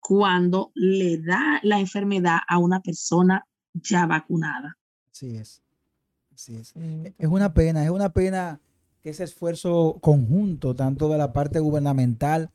cuando 0.00 0.70
le 0.74 1.18
da 1.18 1.60
la 1.62 1.80
enfermedad 1.80 2.38
a 2.48 2.58
una 2.58 2.80
persona 2.80 3.44
ya 3.74 4.06
vacunada. 4.06 4.78
Así 5.10 5.36
es. 5.36 5.65
Así 6.36 6.54
es. 6.54 6.74
Es 7.16 7.28
una 7.28 7.54
pena, 7.54 7.82
es 7.82 7.88
una 7.88 8.10
pena 8.10 8.60
que 9.00 9.08
ese 9.08 9.24
esfuerzo 9.24 9.96
conjunto, 10.02 10.76
tanto 10.76 11.08
de 11.08 11.16
la 11.16 11.32
parte 11.32 11.60
gubernamental 11.60 12.50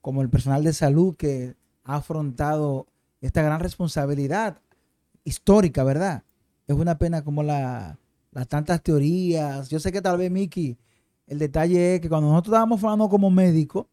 como 0.00 0.22
el 0.22 0.30
personal 0.30 0.64
de 0.64 0.72
salud 0.72 1.16
que 1.16 1.54
ha 1.84 1.96
afrontado 1.96 2.86
esta 3.20 3.42
gran 3.42 3.60
responsabilidad 3.60 4.62
histórica, 5.22 5.84
¿verdad? 5.84 6.22
Es 6.66 6.76
una 6.76 6.96
pena 6.96 7.24
como 7.24 7.42
la, 7.42 7.98
las 8.32 8.48
tantas 8.48 8.82
teorías. 8.82 9.68
Yo 9.68 9.80
sé 9.80 9.92
que 9.92 10.00
tal 10.00 10.16
vez, 10.16 10.30
Miki, 10.30 10.78
el 11.26 11.38
detalle 11.38 11.96
es 11.96 12.00
que 12.00 12.08
cuando 12.08 12.30
nosotros 12.30 12.54
estábamos 12.54 12.82
hablando 12.82 13.10
como 13.10 13.28
médicos, 13.28 13.84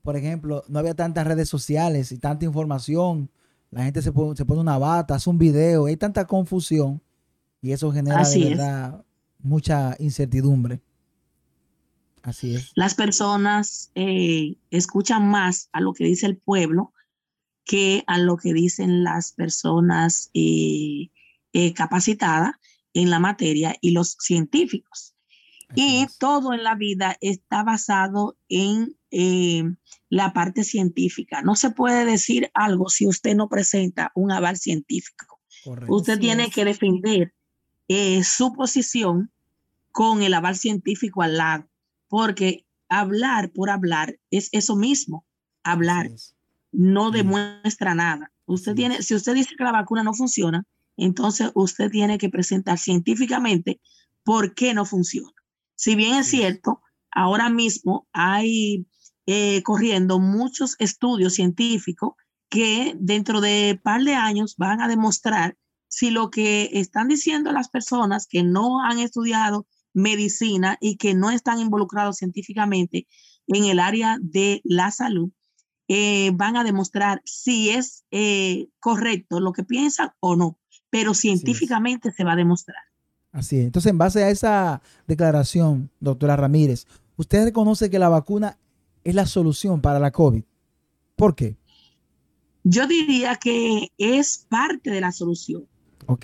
por 0.00 0.16
ejemplo, 0.16 0.64
no 0.66 0.78
había 0.78 0.94
tantas 0.94 1.26
redes 1.26 1.50
sociales 1.50 2.10
y 2.10 2.16
tanta 2.16 2.46
información. 2.46 3.28
La 3.70 3.84
gente 3.84 4.00
se 4.00 4.12
pone, 4.12 4.34
se 4.34 4.46
pone 4.46 4.62
una 4.62 4.78
bata, 4.78 5.16
hace 5.16 5.28
un 5.28 5.36
video, 5.36 5.84
hay 5.84 5.98
tanta 5.98 6.26
confusión 6.26 7.02
Y 7.60 7.72
eso 7.72 7.92
genera 7.92 8.22
de 8.22 8.44
verdad 8.44 9.04
mucha 9.38 9.96
incertidumbre. 9.98 10.80
Así 12.22 12.54
es. 12.54 12.72
Las 12.74 12.94
personas 12.94 13.90
eh, 13.94 14.56
escuchan 14.70 15.28
más 15.28 15.68
a 15.72 15.80
lo 15.80 15.92
que 15.92 16.04
dice 16.04 16.26
el 16.26 16.36
pueblo 16.36 16.92
que 17.64 18.02
a 18.06 18.18
lo 18.18 18.36
que 18.36 18.52
dicen 18.52 19.04
las 19.04 19.32
personas 19.32 20.30
eh, 20.34 21.10
eh, 21.52 21.74
capacitadas 21.74 22.52
en 22.94 23.10
la 23.10 23.18
materia 23.18 23.76
y 23.80 23.90
los 23.92 24.16
científicos. 24.20 25.14
y 25.74 26.06
todo 26.18 26.54
en 26.54 26.64
la 26.64 26.74
vida 26.76 27.18
está 27.20 27.62
basado 27.62 28.38
en 28.48 28.96
la 30.08 30.32
parte 30.32 30.64
científica. 30.64 31.42
No 31.42 31.56
se 31.56 31.70
puede 31.70 32.06
decir 32.06 32.50
algo 32.54 32.88
si 32.88 33.06
usted 33.06 33.36
no 33.36 33.50
presenta 33.50 34.10
un 34.14 34.32
aval 34.32 34.56
científico. 34.56 35.40
Usted 35.88 36.18
tiene 36.18 36.50
que 36.50 36.64
defender 36.64 37.34
su 37.88 38.52
posición 38.52 39.30
con 39.92 40.22
el 40.22 40.34
aval 40.34 40.56
científico 40.56 41.22
al 41.22 41.36
lado 41.36 41.68
porque 42.08 42.66
hablar 42.88 43.52
por 43.52 43.70
hablar 43.70 44.18
es 44.30 44.48
eso 44.52 44.76
mismo, 44.76 45.24
hablar. 45.62 46.10
No 46.72 47.10
demuestra 47.10 47.94
nada. 47.94 48.32
Usted 48.46 48.74
tiene, 48.74 49.02
si 49.02 49.14
usted 49.14 49.34
dice 49.34 49.54
que 49.56 49.64
la 49.64 49.72
vacuna 49.72 50.02
no 50.02 50.14
funciona, 50.14 50.64
entonces 50.96 51.50
usted 51.54 51.90
tiene 51.90 52.18
que 52.18 52.30
presentar 52.30 52.78
científicamente 52.78 53.80
por 54.24 54.54
qué 54.54 54.74
no 54.74 54.84
funciona. 54.84 55.32
Si 55.76 55.94
bien 55.94 56.16
es 56.16 56.26
cierto, 56.26 56.82
ahora 57.10 57.50
mismo 57.50 58.08
hay 58.12 58.86
eh, 59.26 59.62
corriendo 59.62 60.18
muchos 60.18 60.76
estudios 60.78 61.34
científicos 61.34 62.14
que 62.48 62.94
dentro 62.98 63.40
de 63.40 63.72
un 63.76 63.82
par 63.82 64.02
de 64.02 64.14
años 64.14 64.56
van 64.56 64.80
a 64.80 64.88
demostrar 64.88 65.56
si 65.88 66.10
lo 66.10 66.30
que 66.30 66.70
están 66.72 67.08
diciendo 67.08 67.52
las 67.52 67.68
personas 67.68 68.26
que 68.26 68.42
no 68.42 68.82
han 68.82 68.98
estudiado 68.98 69.66
medicina 69.94 70.76
y 70.80 70.96
que 70.96 71.14
no 71.14 71.30
están 71.30 71.58
involucrados 71.58 72.16
científicamente 72.18 73.06
en 73.46 73.64
el 73.64 73.80
área 73.80 74.18
de 74.20 74.60
la 74.64 74.90
salud, 74.90 75.30
eh, 75.88 76.30
van 76.34 76.56
a 76.56 76.64
demostrar 76.64 77.22
si 77.24 77.70
es 77.70 78.04
eh, 78.10 78.68
correcto 78.78 79.40
lo 79.40 79.52
que 79.52 79.64
piensan 79.64 80.10
o 80.20 80.36
no, 80.36 80.58
pero 80.90 81.14
científicamente 81.14 82.12
se 82.12 82.24
va 82.24 82.32
a 82.32 82.36
demostrar. 82.36 82.82
Así 83.32 83.58
es. 83.58 83.64
Entonces, 83.64 83.90
en 83.90 83.98
base 83.98 84.22
a 84.22 84.30
esa 84.30 84.82
declaración, 85.06 85.90
doctora 86.00 86.36
Ramírez, 86.36 86.86
¿usted 87.16 87.44
reconoce 87.44 87.90
que 87.90 87.98
la 87.98 88.08
vacuna 88.10 88.58
es 89.04 89.14
la 89.14 89.26
solución 89.26 89.80
para 89.80 89.98
la 89.98 90.10
COVID? 90.10 90.42
¿Por 91.16 91.34
qué? 91.34 91.56
Yo 92.64 92.86
diría 92.86 93.36
que 93.36 93.90
es 93.96 94.46
parte 94.48 94.90
de 94.90 95.00
la 95.00 95.12
solución. 95.12 95.66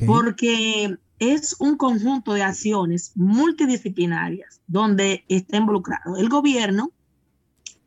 Porque 0.07 0.97
es 1.19 1.57
un 1.59 1.77
conjunto 1.77 2.33
de 2.33 2.43
acciones 2.43 3.13
multidisciplinarias 3.15 4.63
donde 4.67 5.25
está 5.29 5.59
involucrado 5.59 6.17
el 6.17 6.29
gobierno 6.29 6.93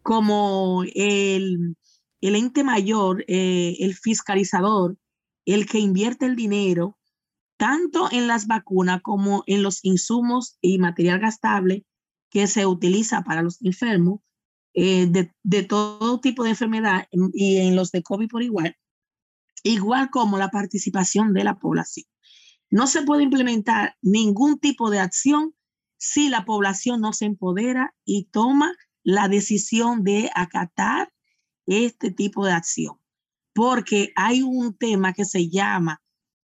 como 0.02 0.84
el, 0.96 1.76
ente 2.22 2.64
mayor, 2.64 3.26
eh, 3.28 3.76
el 3.80 3.96
fiscalizador, 3.96 4.98
el 5.46 5.66
que 5.66 5.80
invierte 5.80 6.26
el 6.26 6.36
dinero, 6.36 6.98
tanto 7.58 8.10
en 8.12 8.28
las 8.28 8.48
vacunas 8.48 9.02
como 9.02 9.44
en 9.48 9.64
los 9.64 9.84
insumos 9.84 10.58
y 10.62 10.78
material 10.78 11.20
gastable 11.20 11.86
que 12.30 12.48
se 12.48 12.66
utiliza 12.66 13.24
para 13.24 13.42
los 13.42 13.62
enfermos 13.62 14.22
eh, 14.74 15.08
de, 15.08 15.34
de, 15.44 15.64
todo 15.64 16.20
tipo 16.22 16.44
de 16.44 16.52
enfermedad 16.52 17.08
y 17.34 17.58
en 17.58 17.76
los 17.76 17.92
de 17.92 18.04
COVID 18.04 18.30
por 18.30 18.44
igual, 18.44 18.78
igual 19.68 20.10
como 20.10 20.38
la 20.38 20.50
participación 20.50 21.34
de 21.34 21.44
la 21.44 21.60
población. 21.60 22.06
No 22.70 22.88
se 22.88 23.04
puede 23.04 23.24
implementar 23.24 23.96
ningún 24.02 24.60
tipo 24.60 24.90
de 24.90 25.00
acción 25.00 25.56
si 25.98 26.30
la 26.30 26.46
población 26.46 27.02
no 27.02 27.14
se 27.14 27.26
empodera 27.26 27.96
y 28.06 28.26
toma 28.26 28.76
la 29.04 29.28
decisión 29.28 30.04
de 30.04 30.30
acatar 30.36 31.12
este 31.66 32.12
tipo 32.12 32.46
de 32.46 32.52
acción. 32.52 33.00
Porque 33.54 34.12
hay 34.16 34.42
un 34.44 34.78
tema 34.78 35.14
que 35.14 35.26
se 35.26 35.50
llama 35.50 36.02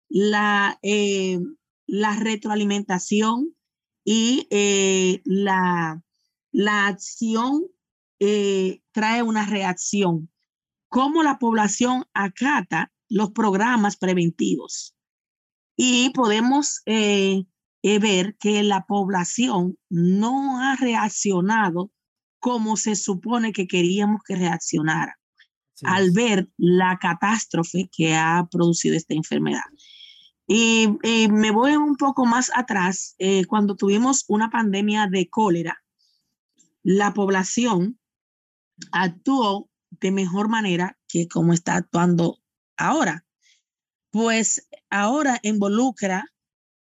la, 0.09 0.79
eh, 0.81 1.39
la 1.85 2.15
retroalimentación 2.15 3.55
y 4.03 4.47
eh, 4.49 5.21
la, 5.25 6.01
la 6.51 6.87
acción 6.87 7.67
eh, 8.19 8.81
trae 8.91 9.23
una 9.23 9.45
reacción. 9.45 10.31
¿Cómo 10.87 11.23
la 11.23 11.37
población 11.39 12.05
acata 12.13 12.91
los 13.09 13.31
programas 13.31 13.97
preventivos? 13.97 14.95
y 15.75 16.11
podemos 16.11 16.81
eh, 16.85 17.45
eh, 17.81 17.99
ver 17.99 18.35
que 18.39 18.63
la 18.63 18.85
población 18.85 19.77
no 19.89 20.61
ha 20.61 20.75
reaccionado 20.75 21.91
como 22.39 22.77
se 22.77 22.95
supone 22.95 23.53
que 23.53 23.67
queríamos 23.67 24.21
que 24.23 24.35
reaccionara 24.35 25.17
al 25.83 26.11
ver 26.11 26.49
la 26.57 26.97
catástrofe 26.99 27.89
que 27.91 28.15
ha 28.15 28.47
producido 28.49 28.95
esta 28.95 29.15
enfermedad. 29.15 29.63
Y 30.45 30.87
me 31.31 31.51
voy 31.51 31.75
un 31.75 31.95
poco 31.95 32.25
más 32.25 32.51
atrás, 32.53 33.15
eh, 33.17 33.45
cuando 33.45 33.75
tuvimos 33.75 34.25
una 34.27 34.49
pandemia 34.49 35.07
de 35.07 35.29
cólera, 35.29 35.83
la 36.83 37.13
población 37.13 37.99
actuó 38.91 39.69
de 39.89 40.11
mejor 40.11 40.47
manera 40.47 40.97
que 41.07 41.27
como 41.27 41.53
está 41.53 41.75
actuando 41.75 42.42
ahora 42.77 43.25
pues 44.13 44.69
ahora 44.91 45.39
involucra 45.41 46.23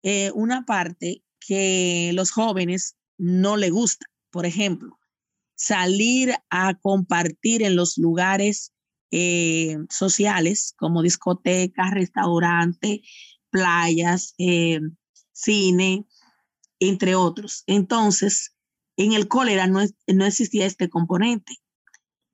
eh, 0.02 0.32
una 0.34 0.64
parte 0.64 1.22
que 1.38 2.10
los 2.12 2.32
jóvenes 2.32 2.96
no 3.18 3.56
le 3.56 3.70
gusta. 3.70 4.04
Por 4.30 4.46
ejemplo, 4.46 4.98
salir 5.54 6.34
a 6.50 6.74
compartir 6.74 7.62
en 7.62 7.76
los 7.76 7.98
lugares 7.98 8.72
eh, 9.12 9.76
sociales 9.88 10.74
como 10.76 11.02
discotecas, 11.02 11.92
restaurantes, 11.92 13.00
playas, 13.50 14.34
eh, 14.38 14.80
cine, 15.30 16.06
entre 16.80 17.14
otros. 17.14 17.62
Entonces, 17.68 18.56
en 18.96 19.12
el 19.12 19.28
cólera 19.28 19.68
no, 19.68 19.82
no 20.08 20.26
existía 20.26 20.66
este 20.66 20.90
componente, 20.90 21.54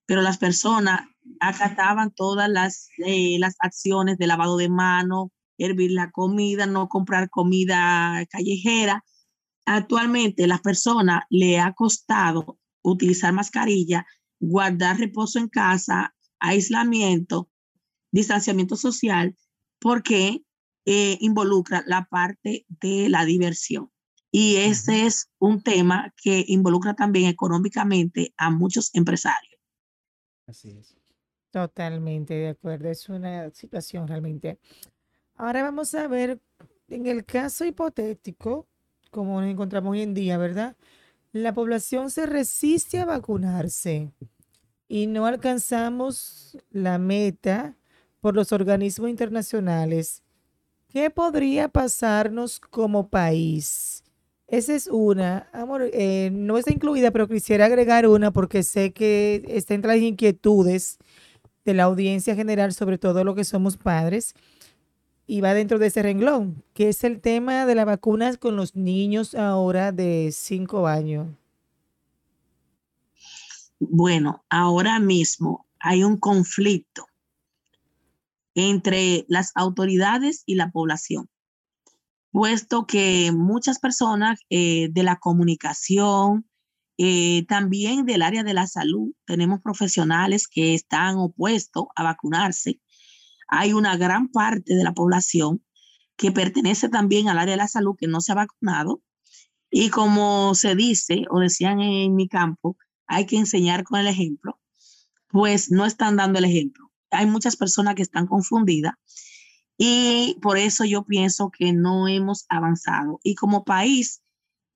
pero 0.07 0.23
las 0.23 0.38
personas 0.38 1.03
acataban 1.41 2.12
todas 2.12 2.49
las, 2.49 2.89
eh, 3.05 3.39
las 3.39 3.57
acciones 3.61 4.19
de 4.19 4.27
lavado 4.27 4.57
de 4.57 4.69
mano, 4.69 5.33
hervir 5.59 5.93
la 5.93 6.11
comida, 6.11 6.67
no 6.67 6.89
comprar 6.89 7.31
comida 7.31 8.25
callejera. 8.31 9.05
Actualmente 9.65 10.47
las 10.47 10.61
personas 10.61 11.25
le 11.31 11.59
ha 11.59 11.73
costado 11.73 12.59
utilizar 12.83 13.33
mascarilla, 13.33 14.07
guardar 14.39 14.99
reposo 14.99 15.39
en 15.39 15.49
casa, 15.49 16.15
aislamiento, 16.39 17.51
distanciamiento 18.12 18.77
social, 18.77 19.37
porque 19.81 20.43
eh, 20.85 21.19
involucra 21.21 21.83
la 21.87 22.05
parte 22.05 22.65
de 22.69 23.09
la 23.09 23.25
diversión. 23.25 23.91
Y 24.31 24.57
ese 24.57 25.07
es 25.07 25.31
un 25.39 25.62
tema 25.62 26.12
que 26.23 26.45
involucra 26.47 26.95
también 26.95 27.29
económicamente 27.29 28.35
a 28.37 28.51
muchos 28.51 28.95
empresarios. 28.95 29.55
Así 30.47 30.71
es. 30.71 30.97
Totalmente 31.57 32.35
de 32.35 32.49
acuerdo, 32.49 32.90
es 32.90 33.09
una 33.09 33.49
situación 33.49 34.07
realmente. 34.07 34.59
Ahora 35.37 35.62
vamos 35.62 35.95
a 35.95 36.07
ver, 36.07 36.38
en 36.90 37.07
el 37.07 37.25
caso 37.25 37.64
hipotético, 37.64 38.66
como 39.11 39.40
nos 39.40 39.49
encontramos 39.49 39.92
hoy 39.92 40.03
en 40.03 40.12
día, 40.12 40.37
¿verdad? 40.37 40.77
La 41.33 41.55
población 41.55 42.11
se 42.11 42.27
resiste 42.27 42.99
a 42.99 43.07
vacunarse 43.07 44.12
y 44.87 45.07
no 45.07 45.25
alcanzamos 45.25 46.59
la 46.71 46.99
meta 46.99 47.75
por 48.21 48.35
los 48.35 48.53
organismos 48.53 49.09
internacionales. 49.09 50.23
¿Qué 50.88 51.09
podría 51.09 51.69
pasarnos 51.69 52.61
como 52.61 53.09
país? 53.09 54.05
Esa 54.47 54.75
es 54.75 54.88
una. 54.88 55.49
Amor, 55.55 55.88
eh, 55.95 56.29
no 56.35 56.59
está 56.59 56.71
incluida, 56.71 57.12
pero 57.12 57.27
quisiera 57.27 57.64
agregar 57.64 58.07
una 58.07 58.31
porque 58.31 58.62
sé 58.62 58.92
que 58.92 59.42
está 59.49 59.73
entre 59.73 59.95
las 59.95 60.03
inquietudes 60.03 60.99
de 61.66 61.74
la 61.74 61.83
audiencia 61.83 62.35
general, 62.35 62.72
sobre 62.72 62.96
todo 62.96 63.24
lo 63.24 63.35
que 63.35 63.44
somos 63.44 63.76
padres, 63.76 64.35
y 65.26 65.40
va 65.40 65.52
dentro 65.52 65.79
de 65.79 65.88
ese 65.88 66.02
renglón, 66.02 66.62
que 66.72 66.88
es 66.88 67.05
el 67.05 67.20
tema 67.20 67.66
de 67.66 67.74
las 67.74 67.85
vacunas 67.85 68.38
con 68.38 68.57
los 68.57 68.76
niños 68.76 69.35
ahora 69.35 69.92
de 69.92 70.31
cinco 70.33 70.87
años. 70.87 71.29
Bueno, 73.79 74.44
ahora 74.48 75.00
mismo 75.00 75.66
hay 75.81 76.05
un 76.05 76.16
conflicto 76.16 77.07
entre 78.55 79.26
las 79.29 79.52
autoridades 79.55 80.44
y 80.46 80.55
la 80.55 80.70
población, 80.70 81.29
puesto 82.31 82.87
que 82.87 83.33
muchas 83.33 83.81
personas 83.81 84.40
eh, 84.48 84.88
de 84.92 85.02
la 85.02 85.16
comunicación, 85.16 86.46
eh, 86.98 87.44
también 87.46 88.06
del 88.06 88.22
área 88.22 88.42
de 88.42 88.54
la 88.54 88.66
salud, 88.66 89.12
tenemos 89.26 89.61
profesionales 89.61 90.48
que 90.48 90.74
están 90.74 91.16
opuestos 91.16 91.87
a 91.94 92.02
vacunarse. 92.02 92.80
Hay 93.48 93.72
una 93.72 93.96
gran 93.96 94.28
parte 94.28 94.74
de 94.74 94.85
la 94.85 94.94
población 94.94 95.62
que 96.16 96.32
pertenece 96.32 96.88
también 96.88 97.28
al 97.28 97.38
área 97.38 97.52
de 97.52 97.59
la 97.59 97.68
salud 97.68 97.96
que 97.98 98.06
no 98.06 98.20
se 98.20 98.32
ha 98.32 98.37
vacunado. 98.37 99.02
Y 99.70 99.90
como 99.90 100.54
se 100.54 100.74
dice 100.74 101.24
o 101.30 101.40
decían 101.40 101.80
en 101.80 102.14
mi 102.14 102.28
campo, 102.28 102.76
hay 103.06 103.26
que 103.26 103.37
enseñar 103.37 103.85
con 103.85 104.00
el 104.00 104.06
ejemplo, 104.06 104.59
pues 105.28 105.70
no 105.70 105.85
están 105.85 106.16
dando 106.16 106.38
el 106.38 106.46
ejemplo. 106.46 106.90
Hay 107.11 107.26
muchas 107.26 107.56
personas 107.56 107.94
que 107.94 108.02
están 108.02 108.26
confundidas 108.26 108.94
y 109.76 110.38
por 110.40 110.56
eso 110.56 110.85
yo 110.85 111.04
pienso 111.04 111.50
que 111.50 111.72
no 111.72 112.09
hemos 112.09 112.46
avanzado. 112.48 113.20
Y 113.22 113.35
como 113.35 113.64
país 113.64 114.22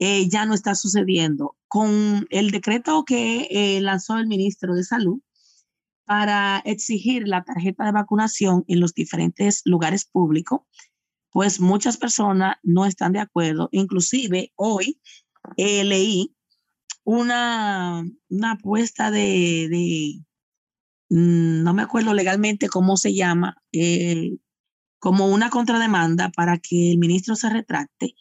eh, 0.00 0.28
ya 0.28 0.46
no 0.46 0.54
está 0.54 0.74
sucediendo. 0.74 1.56
Con 1.68 2.26
el 2.30 2.50
decreto 2.50 3.04
que 3.04 3.46
eh, 3.50 3.80
lanzó 3.80 4.18
el 4.18 4.26
ministro 4.26 4.74
de 4.74 4.82
Salud 4.82 5.20
para 6.06 6.60
exigir 6.64 7.28
la 7.28 7.44
tarjeta 7.44 7.84
de 7.84 7.92
vacunación 7.92 8.64
en 8.66 8.80
los 8.80 8.94
diferentes 8.94 9.60
lugares 9.64 10.06
públicos, 10.06 10.62
pues 11.30 11.60
muchas 11.60 11.98
personas 11.98 12.56
no 12.62 12.86
están 12.86 13.12
de 13.12 13.20
acuerdo. 13.20 13.68
Inclusive 13.72 14.52
hoy 14.56 15.00
eh, 15.56 15.84
leí 15.84 16.34
una, 17.04 18.04
una 18.28 18.52
apuesta 18.52 19.10
de, 19.10 19.68
de, 19.70 20.24
mm, 21.10 21.62
no 21.62 21.74
me 21.74 21.82
acuerdo 21.82 22.14
legalmente 22.14 22.68
cómo 22.68 22.96
se 22.96 23.14
llama, 23.14 23.62
eh, 23.72 24.38
como 24.98 25.26
una 25.28 25.50
contrademanda 25.50 26.30
para 26.30 26.58
que 26.58 26.92
el 26.92 26.98
ministro 26.98 27.36
se 27.36 27.50
retracte 27.50 28.14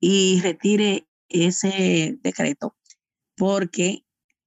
y 0.00 0.40
retire 0.40 1.06
ese 1.32 2.18
decreto, 2.22 2.76
porque 3.36 4.04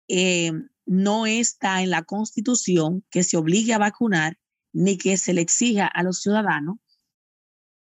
eh, 0.08 0.52
no 0.86 1.26
está 1.26 1.82
en 1.82 1.90
la 1.90 2.04
constitución 2.04 3.04
que 3.10 3.24
se 3.24 3.38
obligue 3.38 3.74
a 3.74 3.80
vacunar 3.80 4.38
ni 4.74 4.98
que 4.98 5.18
se 5.18 5.34
le 5.34 5.42
exija 5.42 5.88
a 5.88 6.04
los 6.04 6.22
ciudadanos 6.22 6.78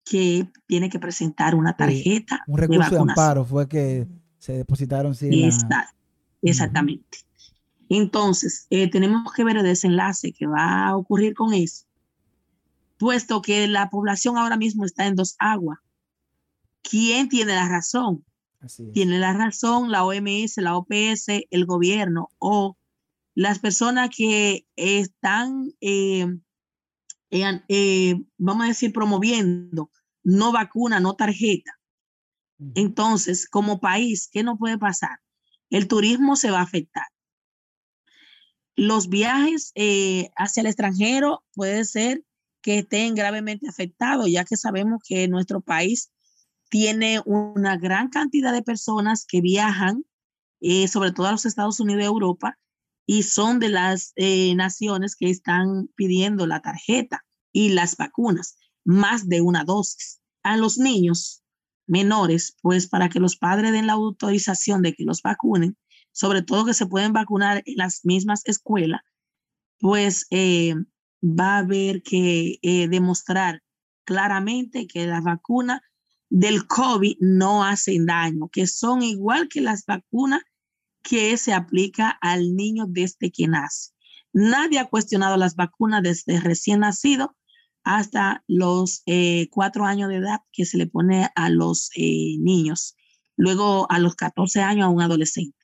que 0.04 0.48
tiene 0.66 0.88
que 0.88 0.98
presentar 0.98 1.54
una 1.54 1.76
tarjeta. 1.76 2.42
un 2.46 2.58
recurso 2.58 2.90
de, 2.90 3.00
amparo 3.00 3.44
fue 3.44 3.68
que 3.68 4.06
se 4.38 4.52
depositaron. 4.52 5.14
Exactamente. 6.42 7.18
Entonces, 7.88 8.66
eh, 8.70 8.90
tenemos 8.90 9.32
que 9.32 9.44
ver 9.44 9.58
el 9.58 9.64
desenlace 9.64 10.32
que 10.32 10.46
va 10.46 10.88
a 10.88 10.96
ocurrir 10.96 11.34
con 11.34 11.52
eso, 11.52 11.84
puesto 12.98 13.42
que 13.42 13.68
la 13.68 13.90
población 13.90 14.38
ahora 14.38 14.56
mismo 14.56 14.84
está 14.84 15.06
en 15.06 15.14
dos 15.14 15.36
aguas. 15.38 15.78
¿Quién 16.82 17.28
tiene 17.28 17.54
la 17.54 17.68
razón? 17.68 18.24
Tiene 18.92 19.18
la 19.18 19.32
razón 19.32 19.90
la 19.90 20.04
OMS, 20.04 20.56
la 20.58 20.76
OPS, 20.76 21.46
el 21.50 21.66
gobierno 21.66 22.28
o 22.38 22.76
las 23.34 23.58
personas 23.58 24.10
que 24.14 24.66
están 24.76 25.72
eh, 25.80 26.26
eh, 27.32 28.14
vamos 28.36 28.64
a 28.64 28.68
decir, 28.68 28.92
promoviendo 28.92 29.90
no 30.22 30.52
vacuna, 30.52 31.00
no 31.00 31.14
tarjeta. 31.14 31.72
Entonces, 32.74 33.48
como 33.48 33.80
país, 33.80 34.28
¿qué 34.30 34.42
no 34.44 34.56
puede 34.56 34.78
pasar? 34.78 35.18
El 35.70 35.88
turismo 35.88 36.36
se 36.36 36.50
va 36.50 36.60
a 36.60 36.64
afectar. 36.64 37.06
Los 38.76 39.08
viajes 39.08 39.72
eh, 39.74 40.30
hacia 40.36 40.60
el 40.60 40.66
extranjero 40.66 41.44
puede 41.54 41.84
ser 41.84 42.22
que 42.60 42.80
estén 42.80 43.14
gravemente 43.14 43.68
afectados, 43.68 44.30
ya 44.30 44.44
que 44.44 44.56
sabemos 44.56 45.02
que 45.04 45.26
nuestro 45.26 45.60
país 45.60 46.12
tiene 46.72 47.20
una 47.26 47.76
gran 47.76 48.08
cantidad 48.08 48.50
de 48.50 48.62
personas 48.62 49.26
que 49.28 49.42
viajan, 49.42 50.06
eh, 50.62 50.88
sobre 50.88 51.12
todo 51.12 51.26
a 51.26 51.32
los 51.32 51.44
Estados 51.44 51.80
Unidos 51.80 52.02
y 52.02 52.06
Europa, 52.06 52.58
y 53.04 53.24
son 53.24 53.58
de 53.58 53.68
las 53.68 54.14
eh, 54.16 54.54
naciones 54.54 55.14
que 55.14 55.28
están 55.28 55.90
pidiendo 55.96 56.46
la 56.46 56.62
tarjeta 56.62 57.26
y 57.52 57.68
las 57.74 57.98
vacunas, 57.98 58.56
más 58.86 59.28
de 59.28 59.42
una 59.42 59.64
dosis. 59.64 60.22
A 60.42 60.56
los 60.56 60.78
niños 60.78 61.42
menores, 61.86 62.56
pues 62.62 62.88
para 62.88 63.10
que 63.10 63.20
los 63.20 63.36
padres 63.36 63.72
den 63.72 63.86
la 63.86 63.92
autorización 63.92 64.80
de 64.80 64.94
que 64.94 65.04
los 65.04 65.20
vacunen, 65.20 65.76
sobre 66.10 66.40
todo 66.40 66.64
que 66.64 66.72
se 66.72 66.86
pueden 66.86 67.12
vacunar 67.12 67.62
en 67.66 67.76
las 67.76 68.00
mismas 68.02 68.46
escuelas, 68.46 69.02
pues 69.78 70.26
eh, 70.30 70.74
va 71.22 71.56
a 71.56 71.58
haber 71.58 72.02
que 72.02 72.58
eh, 72.62 72.88
demostrar 72.88 73.62
claramente 74.04 74.86
que 74.86 75.06
las 75.06 75.22
vacunas 75.22 75.82
del 76.34 76.66
COVID 76.66 77.18
no 77.20 77.62
hacen 77.62 78.06
daño, 78.06 78.48
que 78.48 78.66
son 78.66 79.02
igual 79.02 79.48
que 79.48 79.60
las 79.60 79.84
vacunas 79.84 80.40
que 81.02 81.36
se 81.36 81.52
aplica 81.52 82.08
al 82.08 82.56
niño 82.56 82.86
desde 82.88 83.30
que 83.30 83.48
nace. 83.48 83.90
Nadie 84.32 84.78
ha 84.78 84.88
cuestionado 84.88 85.36
las 85.36 85.56
vacunas 85.56 86.02
desde 86.02 86.40
recién 86.40 86.80
nacido 86.80 87.36
hasta 87.84 88.44
los 88.48 89.02
eh, 89.04 89.48
cuatro 89.50 89.84
años 89.84 90.08
de 90.08 90.16
edad 90.16 90.40
que 90.52 90.64
se 90.64 90.78
le 90.78 90.86
pone 90.86 91.28
a 91.34 91.50
los 91.50 91.90
eh, 91.96 92.38
niños, 92.38 92.96
luego 93.36 93.86
a 93.90 93.98
los 93.98 94.14
14 94.14 94.62
años 94.62 94.86
a 94.86 94.88
un 94.88 95.02
adolescente. 95.02 95.58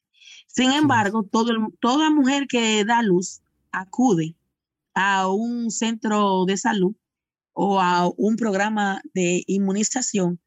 Sin 0.49 0.73
embargo, 0.73 1.23
todo 1.23 1.51
toda 1.81 2.11
mujer 2.11 2.47
que 2.47 2.85
da 2.85 3.01
luz 3.01 3.41
acude 3.73 4.37
a 4.93 5.29
un 5.29 5.71
centro 5.71 6.45
de 6.45 6.59
salud 6.59 6.95
o 7.55 7.81
a 7.81 8.07
un 8.19 8.37
programa 8.37 9.01
de 9.15 9.45
inmunización 9.47 10.39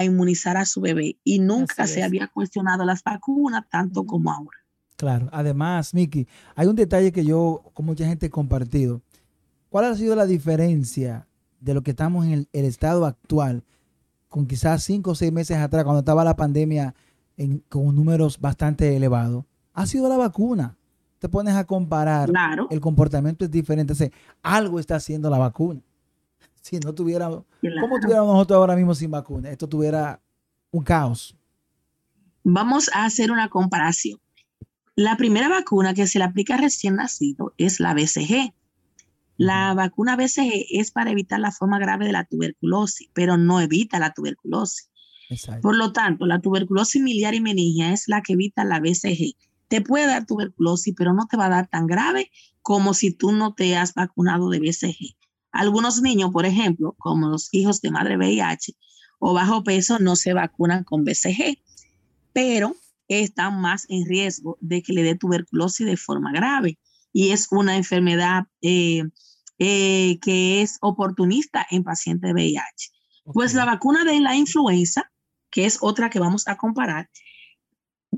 a 0.00 0.04
inmunizar 0.04 0.56
a 0.56 0.64
su 0.64 0.80
bebé 0.80 1.18
y 1.24 1.40
nunca 1.40 1.86
se 1.86 2.02
había 2.02 2.26
cuestionado 2.26 2.86
las 2.86 3.04
vacunas 3.04 3.68
tanto 3.68 4.06
como 4.06 4.32
ahora. 4.32 4.56
Claro, 4.96 5.28
además, 5.30 5.92
Miki, 5.92 6.26
hay 6.54 6.68
un 6.68 6.74
detalle 6.74 7.12
que 7.12 7.22
yo, 7.22 7.62
con 7.74 7.84
mucha 7.84 8.06
gente 8.06 8.26
he 8.26 8.30
compartido. 8.30 9.02
¿Cuál 9.68 9.84
ha 9.84 9.94
sido 9.94 10.16
la 10.16 10.24
diferencia 10.24 11.26
de 11.60 11.74
lo 11.74 11.82
que 11.82 11.90
estamos 11.90 12.24
en 12.24 12.48
el, 12.50 12.64
estado 12.64 13.04
actual 13.04 13.62
con 14.30 14.46
quizás 14.46 14.82
cinco 14.84 15.10
o 15.10 15.14
seis 15.14 15.32
meses 15.32 15.58
atrás, 15.58 15.84
cuando 15.84 16.00
estaba 16.00 16.24
la 16.24 16.34
pandemia 16.36 16.94
con 17.68 17.94
números 17.94 18.40
bastante 18.40 18.96
elevados? 18.96 19.44
Ha 19.74 19.86
sido 19.86 20.08
la 20.08 20.16
vacuna. 20.16 20.78
Te 21.18 21.28
pones 21.28 21.54
a 21.56 21.64
comparar, 21.64 22.30
el 22.70 22.80
comportamiento 22.80 23.44
es 23.44 23.50
diferente. 23.50 23.92
algo 24.42 24.80
está 24.80 24.96
haciendo 24.96 25.28
la 25.28 25.36
vacuna 25.36 25.82
si 26.60 26.78
no 26.78 26.94
tuviera, 26.94 27.28
¿cómo 27.28 28.00
tuviéramos 28.00 28.34
nosotros 28.34 28.56
ahora 28.58 28.76
mismo 28.76 28.94
sin 28.94 29.10
vacuna? 29.10 29.50
Esto 29.50 29.68
tuviera 29.68 30.20
un 30.70 30.84
caos. 30.84 31.36
Vamos 32.44 32.90
a 32.94 33.04
hacer 33.04 33.30
una 33.30 33.48
comparación. 33.48 34.20
La 34.94 35.16
primera 35.16 35.48
vacuna 35.48 35.94
que 35.94 36.06
se 36.06 36.18
le 36.18 36.24
aplica 36.24 36.56
recién 36.56 36.96
nacido 36.96 37.54
es 37.56 37.80
la 37.80 37.94
BCG. 37.94 38.52
La 39.36 39.72
vacuna 39.72 40.16
BCG 40.16 40.66
es 40.70 40.90
para 40.90 41.10
evitar 41.10 41.40
la 41.40 41.52
forma 41.52 41.78
grave 41.78 42.06
de 42.06 42.12
la 42.12 42.24
tuberculosis, 42.24 43.08
pero 43.14 43.38
no 43.38 43.60
evita 43.60 43.98
la 43.98 44.12
tuberculosis. 44.12 44.90
Por 45.62 45.76
lo 45.76 45.92
tanto, 45.92 46.26
la 46.26 46.40
tuberculosis 46.40 47.00
miliar 47.00 47.34
y 47.34 47.40
meningia 47.40 47.92
es 47.92 48.08
la 48.08 48.20
que 48.20 48.34
evita 48.34 48.64
la 48.64 48.80
BCG. 48.80 49.36
Te 49.68 49.80
puede 49.80 50.06
dar 50.06 50.26
tuberculosis, 50.26 50.92
pero 50.96 51.14
no 51.14 51.26
te 51.26 51.36
va 51.36 51.46
a 51.46 51.50
dar 51.50 51.68
tan 51.68 51.86
grave 51.86 52.30
como 52.60 52.92
si 52.92 53.12
tú 53.12 53.32
no 53.32 53.54
te 53.54 53.76
has 53.76 53.94
vacunado 53.94 54.50
de 54.50 54.58
BCG. 54.58 55.16
Algunos 55.52 56.00
niños, 56.00 56.30
por 56.32 56.46
ejemplo, 56.46 56.94
como 56.98 57.28
los 57.28 57.48
hijos 57.52 57.80
de 57.80 57.90
madre 57.90 58.16
VIH 58.16 58.74
o 59.18 59.34
bajo 59.34 59.64
peso, 59.64 59.98
no 59.98 60.16
se 60.16 60.32
vacunan 60.32 60.84
con 60.84 61.04
BCG, 61.04 61.58
pero 62.32 62.76
están 63.08 63.60
más 63.60 63.86
en 63.88 64.06
riesgo 64.06 64.56
de 64.60 64.82
que 64.82 64.92
le 64.92 65.02
dé 65.02 65.14
tuberculosis 65.16 65.86
de 65.86 65.96
forma 65.96 66.32
grave. 66.32 66.78
Y 67.12 67.30
es 67.30 67.48
una 67.50 67.76
enfermedad 67.76 68.44
eh, 68.62 69.02
eh, 69.58 70.18
que 70.22 70.62
es 70.62 70.78
oportunista 70.80 71.66
en 71.70 71.82
pacientes 71.82 72.28
de 72.28 72.34
VIH. 72.34 72.90
Pues 73.24 73.54
la 73.54 73.64
vacuna 73.64 74.04
de 74.04 74.20
la 74.20 74.36
influenza, 74.36 75.10
que 75.50 75.66
es 75.66 75.78
otra 75.80 76.08
que 76.08 76.20
vamos 76.20 76.46
a 76.48 76.56
comparar, 76.56 77.10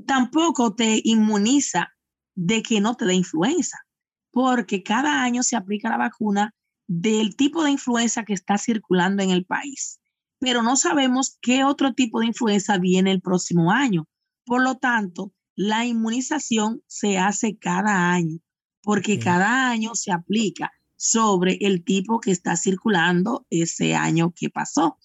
tampoco 0.05 0.75
te 0.75 1.01
inmuniza 1.03 1.89
de 2.35 2.63
que 2.63 2.79
no 2.79 2.95
te 2.95 3.05
dé 3.05 3.15
influenza, 3.15 3.77
porque 4.31 4.83
cada 4.83 5.23
año 5.23 5.43
se 5.43 5.55
aplica 5.55 5.89
la 5.89 5.97
vacuna 5.97 6.53
del 6.87 7.35
tipo 7.35 7.63
de 7.63 7.71
influenza 7.71 8.23
que 8.23 8.33
está 8.33 8.57
circulando 8.57 9.23
en 9.23 9.31
el 9.31 9.45
país, 9.45 9.99
pero 10.39 10.63
no 10.63 10.75
sabemos 10.75 11.37
qué 11.41 11.63
otro 11.63 11.93
tipo 11.93 12.19
de 12.19 12.27
influenza 12.27 12.77
viene 12.77 13.11
el 13.11 13.21
próximo 13.21 13.71
año. 13.71 14.07
Por 14.45 14.61
lo 14.61 14.75
tanto, 14.75 15.31
la 15.55 15.85
inmunización 15.85 16.81
se 16.87 17.17
hace 17.17 17.57
cada 17.57 18.11
año, 18.11 18.39
porque 18.81 19.19
cada 19.19 19.69
año 19.69 19.95
se 19.95 20.11
aplica 20.11 20.71
sobre 20.95 21.57
el 21.61 21.83
tipo 21.83 22.19
que 22.19 22.31
está 22.31 22.55
circulando 22.55 23.45
ese 23.49 23.95
año 23.95 24.33
que 24.35 24.49
pasó. 24.49 24.97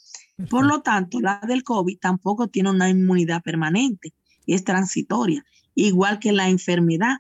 Por 0.49 0.65
lo 0.65 0.83
tanto, 0.83 1.21
la 1.21 1.41
del 1.47 1.65
COVID 1.65 1.99
tampoco 1.99 2.49
tiene 2.49 2.71
una 2.71 2.89
inmunidad 2.89 3.43
permanente, 3.43 4.15
es 4.47 4.65
transitoria, 4.65 5.45
igual 5.75 6.19
que 6.19 6.33
la 6.33 6.49
enfermedad. 6.49 7.17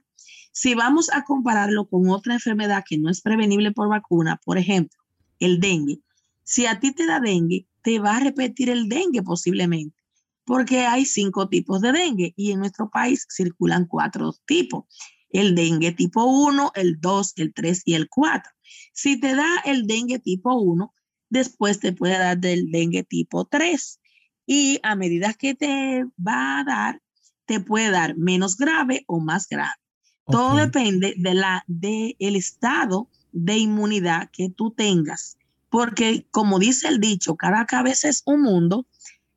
Si 0.60 0.74
vamos 0.74 1.08
a 1.12 1.22
compararlo 1.22 1.86
con 1.86 2.10
otra 2.10 2.34
enfermedad 2.34 2.82
que 2.84 2.98
no 2.98 3.10
es 3.10 3.20
prevenible 3.20 3.70
por 3.70 3.88
vacuna, 3.88 4.40
por 4.44 4.58
ejemplo, 4.58 5.00
el 5.38 5.60
dengue, 5.60 6.00
si 6.42 6.66
a 6.66 6.80
ti 6.80 6.92
te 6.92 7.06
da 7.06 7.20
dengue, 7.20 7.68
te 7.80 8.00
va 8.00 8.16
a 8.16 8.20
repetir 8.20 8.68
el 8.68 8.88
dengue 8.88 9.22
posiblemente, 9.22 9.96
porque 10.44 10.80
hay 10.80 11.04
cinco 11.04 11.48
tipos 11.48 11.80
de 11.80 11.92
dengue 11.92 12.34
y 12.34 12.50
en 12.50 12.58
nuestro 12.58 12.90
país 12.90 13.24
circulan 13.30 13.86
cuatro 13.86 14.34
tipos. 14.46 14.86
El 15.30 15.54
dengue 15.54 15.92
tipo 15.92 16.24
1, 16.24 16.72
el 16.74 17.00
2, 17.00 17.34
el 17.36 17.54
3 17.54 17.82
y 17.84 17.94
el 17.94 18.08
4. 18.08 18.52
Si 18.92 19.20
te 19.20 19.36
da 19.36 19.60
el 19.64 19.86
dengue 19.86 20.18
tipo 20.18 20.56
1, 20.56 20.92
después 21.30 21.78
te 21.78 21.92
puede 21.92 22.18
dar 22.18 22.36
del 22.36 22.72
dengue 22.72 23.04
tipo 23.04 23.44
3. 23.44 24.00
Y 24.44 24.80
a 24.82 24.96
medida 24.96 25.34
que 25.34 25.54
te 25.54 26.04
va 26.18 26.58
a 26.58 26.64
dar, 26.64 27.00
te 27.44 27.60
puede 27.60 27.92
dar 27.92 28.16
menos 28.16 28.56
grave 28.56 29.04
o 29.06 29.20
más 29.20 29.46
grave. 29.48 29.70
Todo 30.30 30.56
depende 30.56 31.14
de 31.16 31.34
la 31.34 31.64
del 31.66 32.36
estado 32.36 33.08
de 33.32 33.56
inmunidad 33.56 34.30
que 34.30 34.50
tú 34.50 34.70
tengas, 34.70 35.38
porque 35.70 36.26
como 36.30 36.58
dice 36.58 36.88
el 36.88 37.00
dicho, 37.00 37.36
cada 37.36 37.66
cabeza 37.66 38.08
es 38.08 38.22
un 38.26 38.42
mundo, 38.42 38.86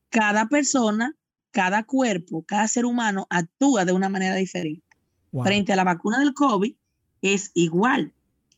cada 0.10 0.48
persona, 0.48 1.16
cada 1.52 1.84
cuerpo, 1.84 2.44
cada 2.44 2.68
ser 2.68 2.86
humano 2.86 3.28
actúa 3.30 3.86
de 3.86 3.94
una 3.94 4.10
manera 4.10 4.36
diferente. 4.36 4.86
Frente 5.44 5.72
a 5.72 5.78
la 5.78 5.86
vacuna 5.86 6.20
del 6.20 6.34
COVID 6.34 6.76
es 7.22 7.52
igual. 7.54 8.14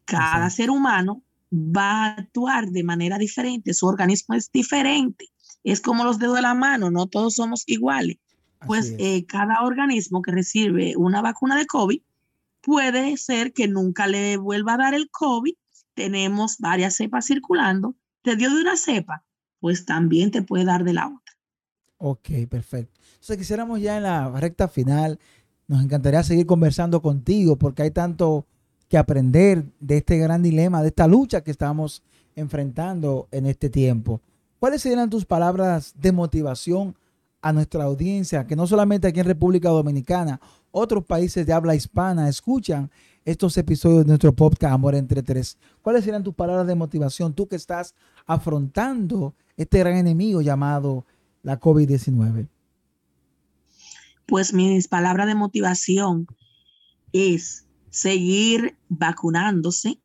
Cada 0.06 0.50
ser 0.50 0.72
humano 0.72 1.22
va 1.54 1.91
a 1.91 2.15
actuar 2.15 2.69
de 2.69 2.84
manera 2.84 3.17
diferente, 3.19 3.74
su 3.74 3.86
organismo 3.86 4.34
es 4.36 4.52
diferente. 4.52 5.30
Es 5.63 5.82
como 5.82 6.04
los 6.04 6.17
dedos 6.17 6.36
de 6.36 6.41
la 6.41 6.56
mano, 6.56 6.89
no 6.89 7.06
todos 7.06 7.36
somos 7.36 7.63
iguales. 7.67 8.17
Pues 8.65 8.96
eh, 8.98 9.26
cada 9.28 9.62
organismo 9.63 10.22
que 10.22 10.32
recibe 10.32 10.96
una 10.96 11.22
vacuna 11.22 11.58
de 11.58 11.65
COVID 11.65 12.02
puede 12.63 13.17
ser 13.17 13.54
que 13.54 13.67
nunca 13.67 14.08
le 14.08 14.38
vuelva 14.38 14.73
a 14.73 14.78
dar 14.78 14.93
el 14.95 15.10
COVID. 15.12 15.54
Tenemos 15.93 16.58
varias 16.58 16.95
cepas 16.95 17.28
circulando. 17.28 17.95
Te 18.23 18.36
dio 18.36 18.49
de 18.49 18.62
una 18.62 18.78
cepa, 18.78 19.26
pues 19.60 19.86
también 19.86 20.32
te 20.32 20.41
puede 20.41 20.65
dar 20.65 20.84
de 20.84 20.93
la 20.93 21.08
otra. 21.08 21.34
Ok, 21.97 22.30
perfecto. 22.49 22.99
Entonces 23.13 23.38
quisiéramos 23.38 23.82
ya 23.82 23.97
en 23.97 24.04
la 24.04 24.30
recta 24.32 24.67
final, 24.67 25.19
nos 25.67 25.84
encantaría 25.84 26.23
seguir 26.23 26.45
conversando 26.45 27.02
contigo 27.02 27.58
porque 27.58 27.84
hay 27.84 27.91
tanto 27.91 28.45
que 28.89 28.97
aprender 28.97 29.65
de 29.80 29.97
este 29.97 30.17
gran 30.17 30.41
dilema, 30.41 30.82
de 30.82 30.89
esta 30.89 31.08
lucha 31.08 31.43
que 31.43 31.52
estamos 31.52 32.04
enfrentando 32.36 33.28
en 33.32 33.45
este 33.45 33.69
tiempo. 33.69 34.21
¿Cuáles 34.60 34.82
serían 34.82 35.10
tus 35.10 35.26
palabras 35.26 35.93
de 35.97 36.12
motivación 36.12 36.95
a 37.43 37.51
nuestra 37.51 37.84
audiencia, 37.84 38.47
que 38.47 38.56
no 38.56 38.65
solamente 38.65 39.06
aquí 39.06 39.19
en 39.19 39.25
República 39.25 39.67
Dominicana, 39.67 40.39
otros 40.71 41.03
países 41.03 41.45
de 41.45 41.51
habla 41.51 41.75
hispana 41.75 42.29
escuchan 42.29 42.89
estos 43.25 43.58
episodios 43.58 44.06
de 44.06 44.08
nuestro 44.08 44.34
podcast 44.34 44.73
Amor 44.73 44.95
entre 44.95 45.21
Tres. 45.21 45.58
¿Cuáles 45.82 46.06
serían 46.06 46.23
tus 46.23 46.34
palabras 46.34 46.65
de 46.65 46.75
motivación, 46.75 47.34
tú 47.34 47.47
que 47.49 47.58
estás 47.58 47.95
afrontando 48.25 49.36
este 49.58 49.79
gran 49.79 49.97
enemigo 49.97 50.41
llamado 50.41 51.06
la 51.41 51.60
COVID-19? 51.60 52.47
Pues 54.25 54.53
mis 54.53 54.88
palabras 54.88 55.27
de 55.27 55.36
motivación 55.36 56.27
es 57.12 57.65
seguir 57.89 58.77
vacunándose 58.88 59.99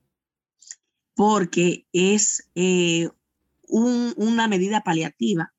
porque 1.15 1.87
es 1.93 2.49
eh, 2.57 3.09
una 3.69 4.49
medida 4.49 4.83
paliativa, 4.83 5.53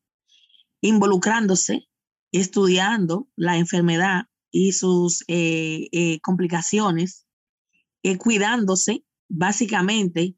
involucrándose, 0.81 1.87
estudiando 2.31 3.27
la 3.35 3.57
enfermedad 3.57 4.25
y 4.51 4.73
sus 4.73 5.23
eh, 5.27 5.87
eh, 5.91 6.19
complicaciones, 6.21 7.25
eh, 8.03 8.17
cuidándose, 8.17 9.03
básicamente, 9.27 10.35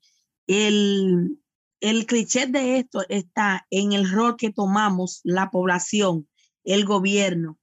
el, 0.48 1.40
el 1.80 2.06
cliché 2.06 2.48
de 2.48 2.80
esto 2.80 3.04
está 3.10 3.66
en 3.70 3.94
el 3.94 4.10
rol 4.10 4.36
que 4.38 4.52
tomamos 4.52 5.22
la 5.24 5.50
población, 5.50 6.28
el 6.64 6.86
gobierno, 6.86 7.60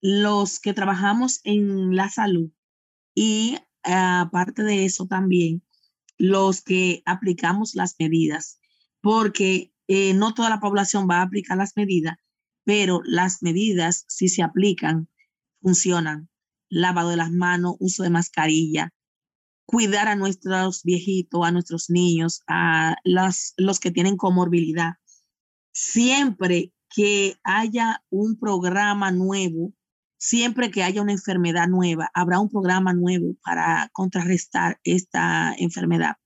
los 0.00 0.58
que 0.58 0.74
trabajamos 0.74 1.40
en 1.44 1.94
la 1.94 2.08
salud 2.08 2.50
y 3.14 3.56
aparte 3.84 4.62
de 4.62 4.84
eso 4.84 5.06
también 5.06 5.62
los 6.18 6.62
que 6.62 7.02
aplicamos 7.04 7.74
las 7.74 7.96
medidas, 7.98 8.60
porque 9.00 9.71
no 9.88 10.34
toda 10.34 10.50
la 10.50 10.60
población 10.60 11.06
va 11.10 11.18
a 11.18 11.22
aplicar 11.22 11.56
las 11.56 11.76
medidas, 11.76 12.16
pero 12.64 13.00
las 13.04 13.42
medidas, 13.42 14.04
si 14.08 14.28
se 14.28 14.42
aplican, 14.42 15.08
funcionan. 15.60 16.28
Lavado 16.68 17.10
de 17.10 17.18
las 17.18 17.30
manos, 17.30 17.76
uso 17.80 18.02
de 18.02 18.08
mascarilla, 18.08 18.94
cuidar 19.66 20.08
a 20.08 20.16
nuestros 20.16 20.82
viejitos, 20.84 21.44
a 21.44 21.50
nuestros 21.50 21.90
niños, 21.90 22.42
a 22.46 22.96
los 23.04 23.80
que 23.80 23.90
tienen 23.90 24.16
comorbilidad. 24.16 24.94
Siempre 25.72 26.72
que 26.94 27.36
haya 27.42 28.02
un 28.10 28.38
programa 28.38 29.10
nuevo, 29.10 29.72
siempre 30.18 30.70
que 30.70 30.82
haya 30.82 31.02
una 31.02 31.12
enfermedad 31.12 31.68
nueva, 31.68 32.10
habrá 32.14 32.38
un 32.38 32.48
programa 32.48 32.92
nuevo 32.92 33.34
para 33.44 33.90
contrarrestar 33.92 34.80
esta 34.84 35.54
enfermedad. 35.58 36.16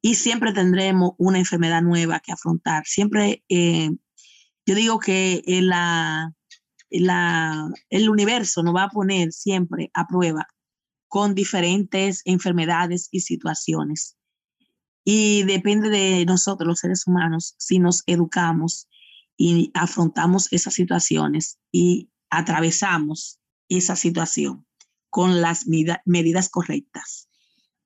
Y 0.00 0.14
siempre 0.14 0.52
tendremos 0.52 1.12
una 1.18 1.38
enfermedad 1.38 1.82
nueva 1.82 2.20
que 2.20 2.32
afrontar. 2.32 2.84
Siempre, 2.86 3.44
eh, 3.48 3.90
yo 4.66 4.74
digo 4.74 4.98
que 4.98 5.42
la, 5.62 6.32
el 6.90 8.10
universo 8.10 8.62
nos 8.62 8.74
va 8.74 8.84
a 8.84 8.90
poner 8.90 9.32
siempre 9.32 9.90
a 9.94 10.06
prueba 10.06 10.46
con 11.08 11.34
diferentes 11.34 12.22
enfermedades 12.26 13.08
y 13.10 13.20
situaciones. 13.20 14.16
Y 15.04 15.44
depende 15.44 15.88
de 15.88 16.24
nosotros, 16.26 16.68
los 16.68 16.78
seres 16.80 17.06
humanos, 17.06 17.54
si 17.56 17.78
nos 17.78 18.02
educamos 18.06 18.88
y 19.36 19.70
afrontamos 19.72 20.52
esas 20.52 20.74
situaciones 20.74 21.58
y 21.72 22.10
atravesamos 22.28 23.40
esa 23.68 23.96
situación 23.96 24.66
con 25.10 25.40
las 25.40 25.66
medidas 25.66 26.48
correctas. 26.50 27.27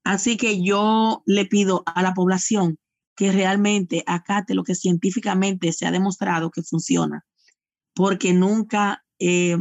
Así 0.04 0.36
que 0.36 0.62
yo 0.62 1.22
le 1.26 1.46
pido 1.46 1.82
a 1.86 2.02
la 2.02 2.14
población 2.14 2.78
que 3.14 3.30
realmente 3.30 4.02
acate 4.06 4.54
lo 4.54 4.64
que 4.64 4.74
científicamente 4.74 5.72
se 5.72 5.86
ha 5.86 5.90
demostrado 5.90 6.50
que 6.50 6.62
funciona 6.62 7.24
porque 7.94 8.32
nunca 8.32 9.04
eh, 9.18 9.56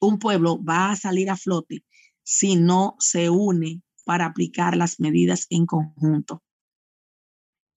un 0.00 0.18
pueblo 0.18 0.62
va 0.62 0.90
a 0.90 0.96
salir 0.96 1.30
a 1.30 1.36
flote 1.36 1.84
si 2.22 2.56
no 2.56 2.96
se 2.98 3.30
une 3.30 3.82
para 4.04 4.26
aplicar 4.26 4.76
las 4.76 5.00
medidas 5.00 5.46
en 5.50 5.66
conjunto. 5.66 6.42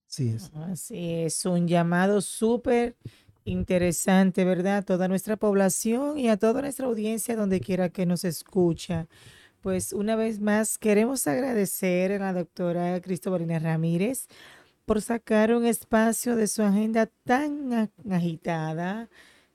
Sí, 0.06 0.30
es. 0.30 0.50
Así 0.54 0.98
es, 0.98 1.44
un 1.46 1.68
llamado 1.68 2.20
súper 2.20 2.96
interesante, 3.44 4.44
¿verdad? 4.44 4.84
Toda 4.84 5.06
nuestra 5.06 5.36
población 5.36 6.18
y 6.18 6.28
a 6.28 6.36
toda 6.36 6.62
nuestra 6.62 6.86
audiencia 6.86 7.36
donde 7.36 7.60
quiera 7.60 7.90
que 7.90 8.06
nos 8.06 8.24
escucha. 8.24 9.06
Pues 9.60 9.92
una 9.92 10.16
vez 10.16 10.40
más 10.40 10.78
queremos 10.78 11.26
agradecer 11.26 12.12
a 12.12 12.18
la 12.18 12.32
doctora 12.32 12.98
Cristobalina 13.02 13.58
Ramírez 13.58 14.26
por 14.86 15.02
sacar 15.02 15.54
un 15.54 15.66
espacio 15.66 16.34
de 16.34 16.46
su 16.46 16.62
agenda 16.62 17.10
tan 17.24 17.90
agitada, 18.10 19.10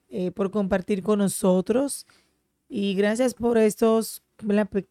eh, 0.09 0.29
por 0.29 0.51
compartir 0.51 1.01
con 1.01 1.19
nosotros 1.19 2.05
y 2.69 2.93
gracias 2.93 3.33
por 3.33 3.57
estos 3.57 4.21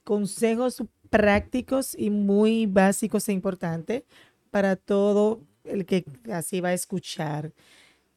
consejos 0.03 0.83
prácticos 1.11 1.95
y 1.97 2.11
muy 2.11 2.67
básicos 2.67 3.29
e 3.29 3.33
importantes 3.33 4.03
para 4.51 4.75
todo 4.75 5.43
el 5.63 5.87
que 5.87 6.05
así 6.33 6.61
va 6.61 6.71
a 6.71 6.75
escuchar. 6.75 7.53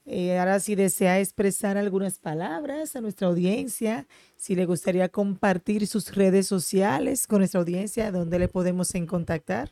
Eh, 0.10 0.40
ahora, 0.40 0.62
si 0.62 0.76
desea 0.76 1.20
expresar 1.20 1.76
algunas 1.76 2.18
palabras 2.18 2.96
a 2.96 3.02
nuestra 3.02 3.28
audiencia, 3.28 4.08
si 4.38 4.56
le 4.56 4.66
gustaría 4.66 5.10
compartir 5.10 5.86
sus 5.86 6.16
redes 6.16 6.48
sociales 6.48 7.28
con 7.28 7.40
nuestra 7.40 7.60
audiencia, 7.60 8.10
¿dónde 8.14 8.40
le 8.40 8.48
podemos 8.48 8.96
en 8.96 9.06
contactar? 9.06 9.70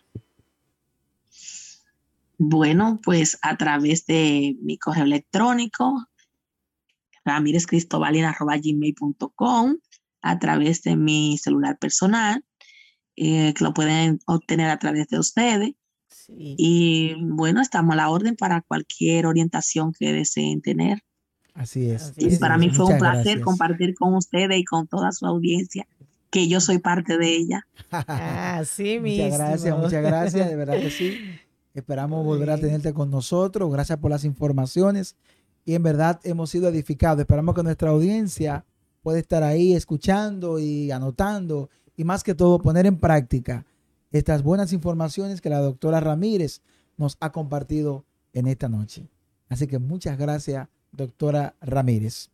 Bueno, 2.38 3.00
pues 3.02 3.39
a 3.43 3.56
través 3.56 4.06
de 4.08 4.58
mi 4.62 4.78
correo 4.78 5.06
electrónico, 5.06 6.06
ramirezcristobalina.gmail.com 7.24 9.78
a 10.21 10.39
través 10.39 10.84
de 10.84 10.98
mi 10.98 11.38
celular 11.38 11.78
personal, 11.78 12.43
eh, 13.15 13.54
que 13.54 13.63
lo 13.63 13.74
pueden 13.74 14.19
obtener 14.26 14.69
a 14.69 14.80
través 14.80 15.08
de 15.08 15.17
ustedes. 15.17 15.76
Y 16.28 17.15
bueno, 17.21 17.62
estamos 17.62 17.93
a 17.93 17.97
la 17.97 18.10
orden 18.10 18.36
para 18.36 18.62
cualquier 18.62 19.25
orientación 19.25 19.93
que 19.93 20.13
deseen 20.13 20.62
tener. 20.62 21.04
Así 21.54 21.89
es. 21.89 22.13
y 22.17 22.36
para 22.38 22.58
mí 22.58 22.69
fue 22.69 22.86
un 22.86 22.97
placer 22.97 23.41
compartir 23.41 23.95
con 23.95 24.13
ustedes 24.13 24.58
y 24.60 24.65
con 24.65 24.88
toda 24.88 25.13
su 25.13 25.25
audiencia, 25.25 25.88
que 26.30 26.49
yo 26.49 26.60
soy 26.60 26.80
parte 26.80 27.17
de 27.17 27.36
ella. 27.36 27.67
Así 27.89 28.99
mismo. 28.99 29.23
Muchas 29.23 29.39
gracias, 29.39 29.78
muchas 29.78 30.04
gracias, 30.04 30.49
de 30.49 30.56
verdad 30.56 30.80
que 30.80 30.91
sí. 30.91 31.17
Esperamos 31.73 32.25
volver 32.25 32.49
a 32.51 32.58
tenerte 32.58 32.93
con 32.93 33.10
nosotros. 33.10 33.71
Gracias 33.71 33.97
por 33.99 34.12
las 34.12 34.23
informaciones 34.25 35.15
y 35.65 35.75
en 35.75 35.84
verdad 35.84 36.19
hemos 36.23 36.49
sido 36.49 36.69
edificados. 36.69 37.19
Esperamos 37.19 37.56
que 37.56 37.63
nuestra 37.63 37.89
audiencia 37.89 38.65
pueda 39.01 39.19
estar 39.19 39.43
ahí 39.43 39.73
escuchando 39.73 40.60
y 40.60 40.91
anotando 40.91 41.69
y 41.95 42.04
más 42.04 42.23
que 42.23 42.36
todo 42.36 42.60
poner 42.60 42.86
en 42.86 42.97
práctica 42.97 43.65
estas 44.17 44.43
buenas 44.43 44.71
informaciones 44.71 45.41
que 45.41 45.49
la 45.49 45.60
doctora 45.60 45.99
Ramírez 45.99 46.62
nos 46.95 47.17
ha 47.19 47.34
compartido 47.34 48.06
en 48.32 48.47
esta 48.47 48.69
noche. 48.69 49.10
Así 49.49 49.67
que 49.67 49.78
muchas 49.78 50.17
gracias, 50.17 50.69
doctora 50.93 51.56
Ramírez. 51.60 52.30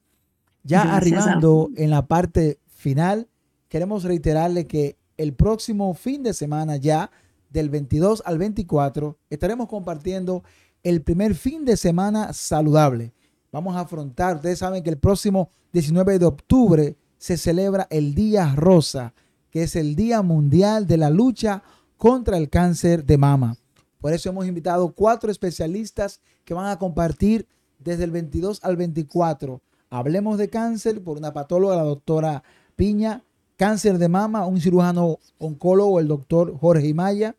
Ya 0.63 0.96
arribando 0.96 1.70
en 1.76 1.89
la 1.89 2.06
parte 2.06 2.60
final, 2.67 3.28
queremos 3.67 4.04
reiterarle 4.04 4.67
que 4.67 4.96
el 5.17 5.34
próximo 5.34 5.96
fin 5.96 6.22
de 6.22 6.34
semana 6.34 6.76
ya, 6.76 7.10
del 7.50 7.70
22 7.72 8.22
al 8.26 8.38
24, 8.38 9.17
estaremos 9.32 9.67
compartiendo 9.67 10.44
el 10.84 11.02
primer 11.02 11.34
fin 11.34 11.65
de 11.65 11.78
semana 11.78 12.32
saludable. 12.32 13.12
Vamos 13.52 13.76
a 13.76 13.82
afrontar, 13.82 14.36
ustedes 14.36 14.60
saben 14.60 14.84
que 14.84 14.91
el 14.91 15.00
próximo 15.00 15.50
19 15.74 16.20
de 16.20 16.26
octubre 16.26 16.96
se 17.17 17.38
celebra 17.38 17.88
el 17.89 18.13
Día 18.13 18.54
Rosa, 18.56 19.13
que 19.52 19.64
es 19.64 19.76
el 19.76 19.96
Día 19.96 20.22
Mundial 20.22 20.88
de 20.88 20.98
la 20.98 21.10
Lucha 21.10 21.62
contra 21.98 22.38
el 22.38 22.50
Cáncer 22.50 23.06
de 23.06 23.18
Mama. 23.18 23.58
Por 24.00 24.14
eso 24.14 24.30
hemos 24.30 24.48
invitado 24.48 24.92
cuatro 24.94 25.30
especialistas 25.30 26.22
que 26.44 26.56
van 26.56 26.66
a 26.66 26.80
compartir 26.80 27.48
desde 27.78 28.06
el 28.06 28.12
22 28.12 28.60
al 28.64 28.78
24. 28.78 29.62
Hablemos 29.90 30.38
de 30.38 30.50
cáncer 30.50 31.04
por 31.04 31.18
una 31.18 31.34
patóloga, 31.34 31.76
la 31.76 31.84
doctora 31.84 32.44
Piña, 32.76 33.24
cáncer 33.58 34.00
de 34.00 34.10
mama, 34.10 34.48
un 34.48 34.60
cirujano 34.60 35.20
oncólogo, 35.38 36.00
el 36.00 36.08
doctor 36.08 36.58
Jorge 36.58 36.88
Imaya, 36.88 37.36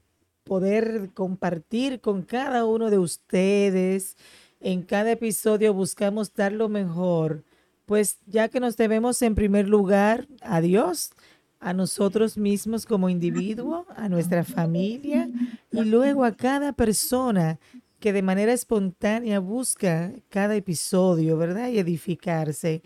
poder 0.44 1.11
compartir 1.12 2.01
con 2.01 2.22
cada 2.22 2.64
uno 2.64 2.88
de 2.88 2.96
ustedes. 2.96 4.16
En 4.64 4.83
cada 4.83 5.11
episodio 5.11 5.75
buscamos 5.75 6.33
dar 6.35 6.53
lo 6.53 6.68
mejor, 6.68 7.42
pues 7.85 8.18
ya 8.27 8.46
que 8.46 8.61
nos 8.61 8.77
debemos 8.77 9.20
en 9.22 9.35
primer 9.35 9.68
lugar 9.68 10.29
a 10.40 10.61
Dios, 10.61 11.11
a 11.59 11.72
nosotros 11.72 12.38
mismos 12.38 12.87
como 12.87 13.09
individuo, 13.09 13.87
a 13.96 14.09
nuestra 14.09 14.44
familia 14.44 15.29
y 15.72 15.81
luego 15.81 16.25
a 16.25 16.37
cada 16.37 16.72
persona 16.75 17.59
que 17.98 18.12
de 18.12 18.22
manera 18.22 18.53
espontánea 18.53 19.40
busca 19.40 20.12
cada 20.29 20.55
episodio, 20.55 21.37
¿verdad? 21.37 21.68
Y 21.68 21.81
edificarse. 21.81 22.83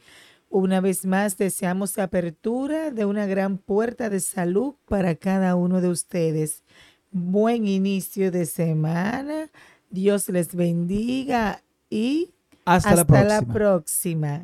Una 0.49 0.81
vez 0.81 1.05
más, 1.05 1.37
deseamos 1.37 1.99
apertura 1.99 2.91
de 2.91 3.05
una 3.05 3.27
gran 3.27 3.59
puerta 3.59 4.09
de 4.09 4.21
salud 4.21 4.77
para 4.89 5.15
cada 5.15 5.57
uno 5.57 5.83
de 5.83 5.89
ustedes. 5.89 6.63
Buen 7.11 7.69
inicio 7.69 8.31
de 8.31 8.47
semana. 8.47 9.51
Dios 9.91 10.29
les 10.29 10.55
bendiga 10.55 11.63
y 11.91 12.35
hasta, 12.65 12.91
hasta 12.91 13.25
la 13.25 13.41
próxima. 13.43 13.47
La 13.47 13.53
próxima. 13.53 14.43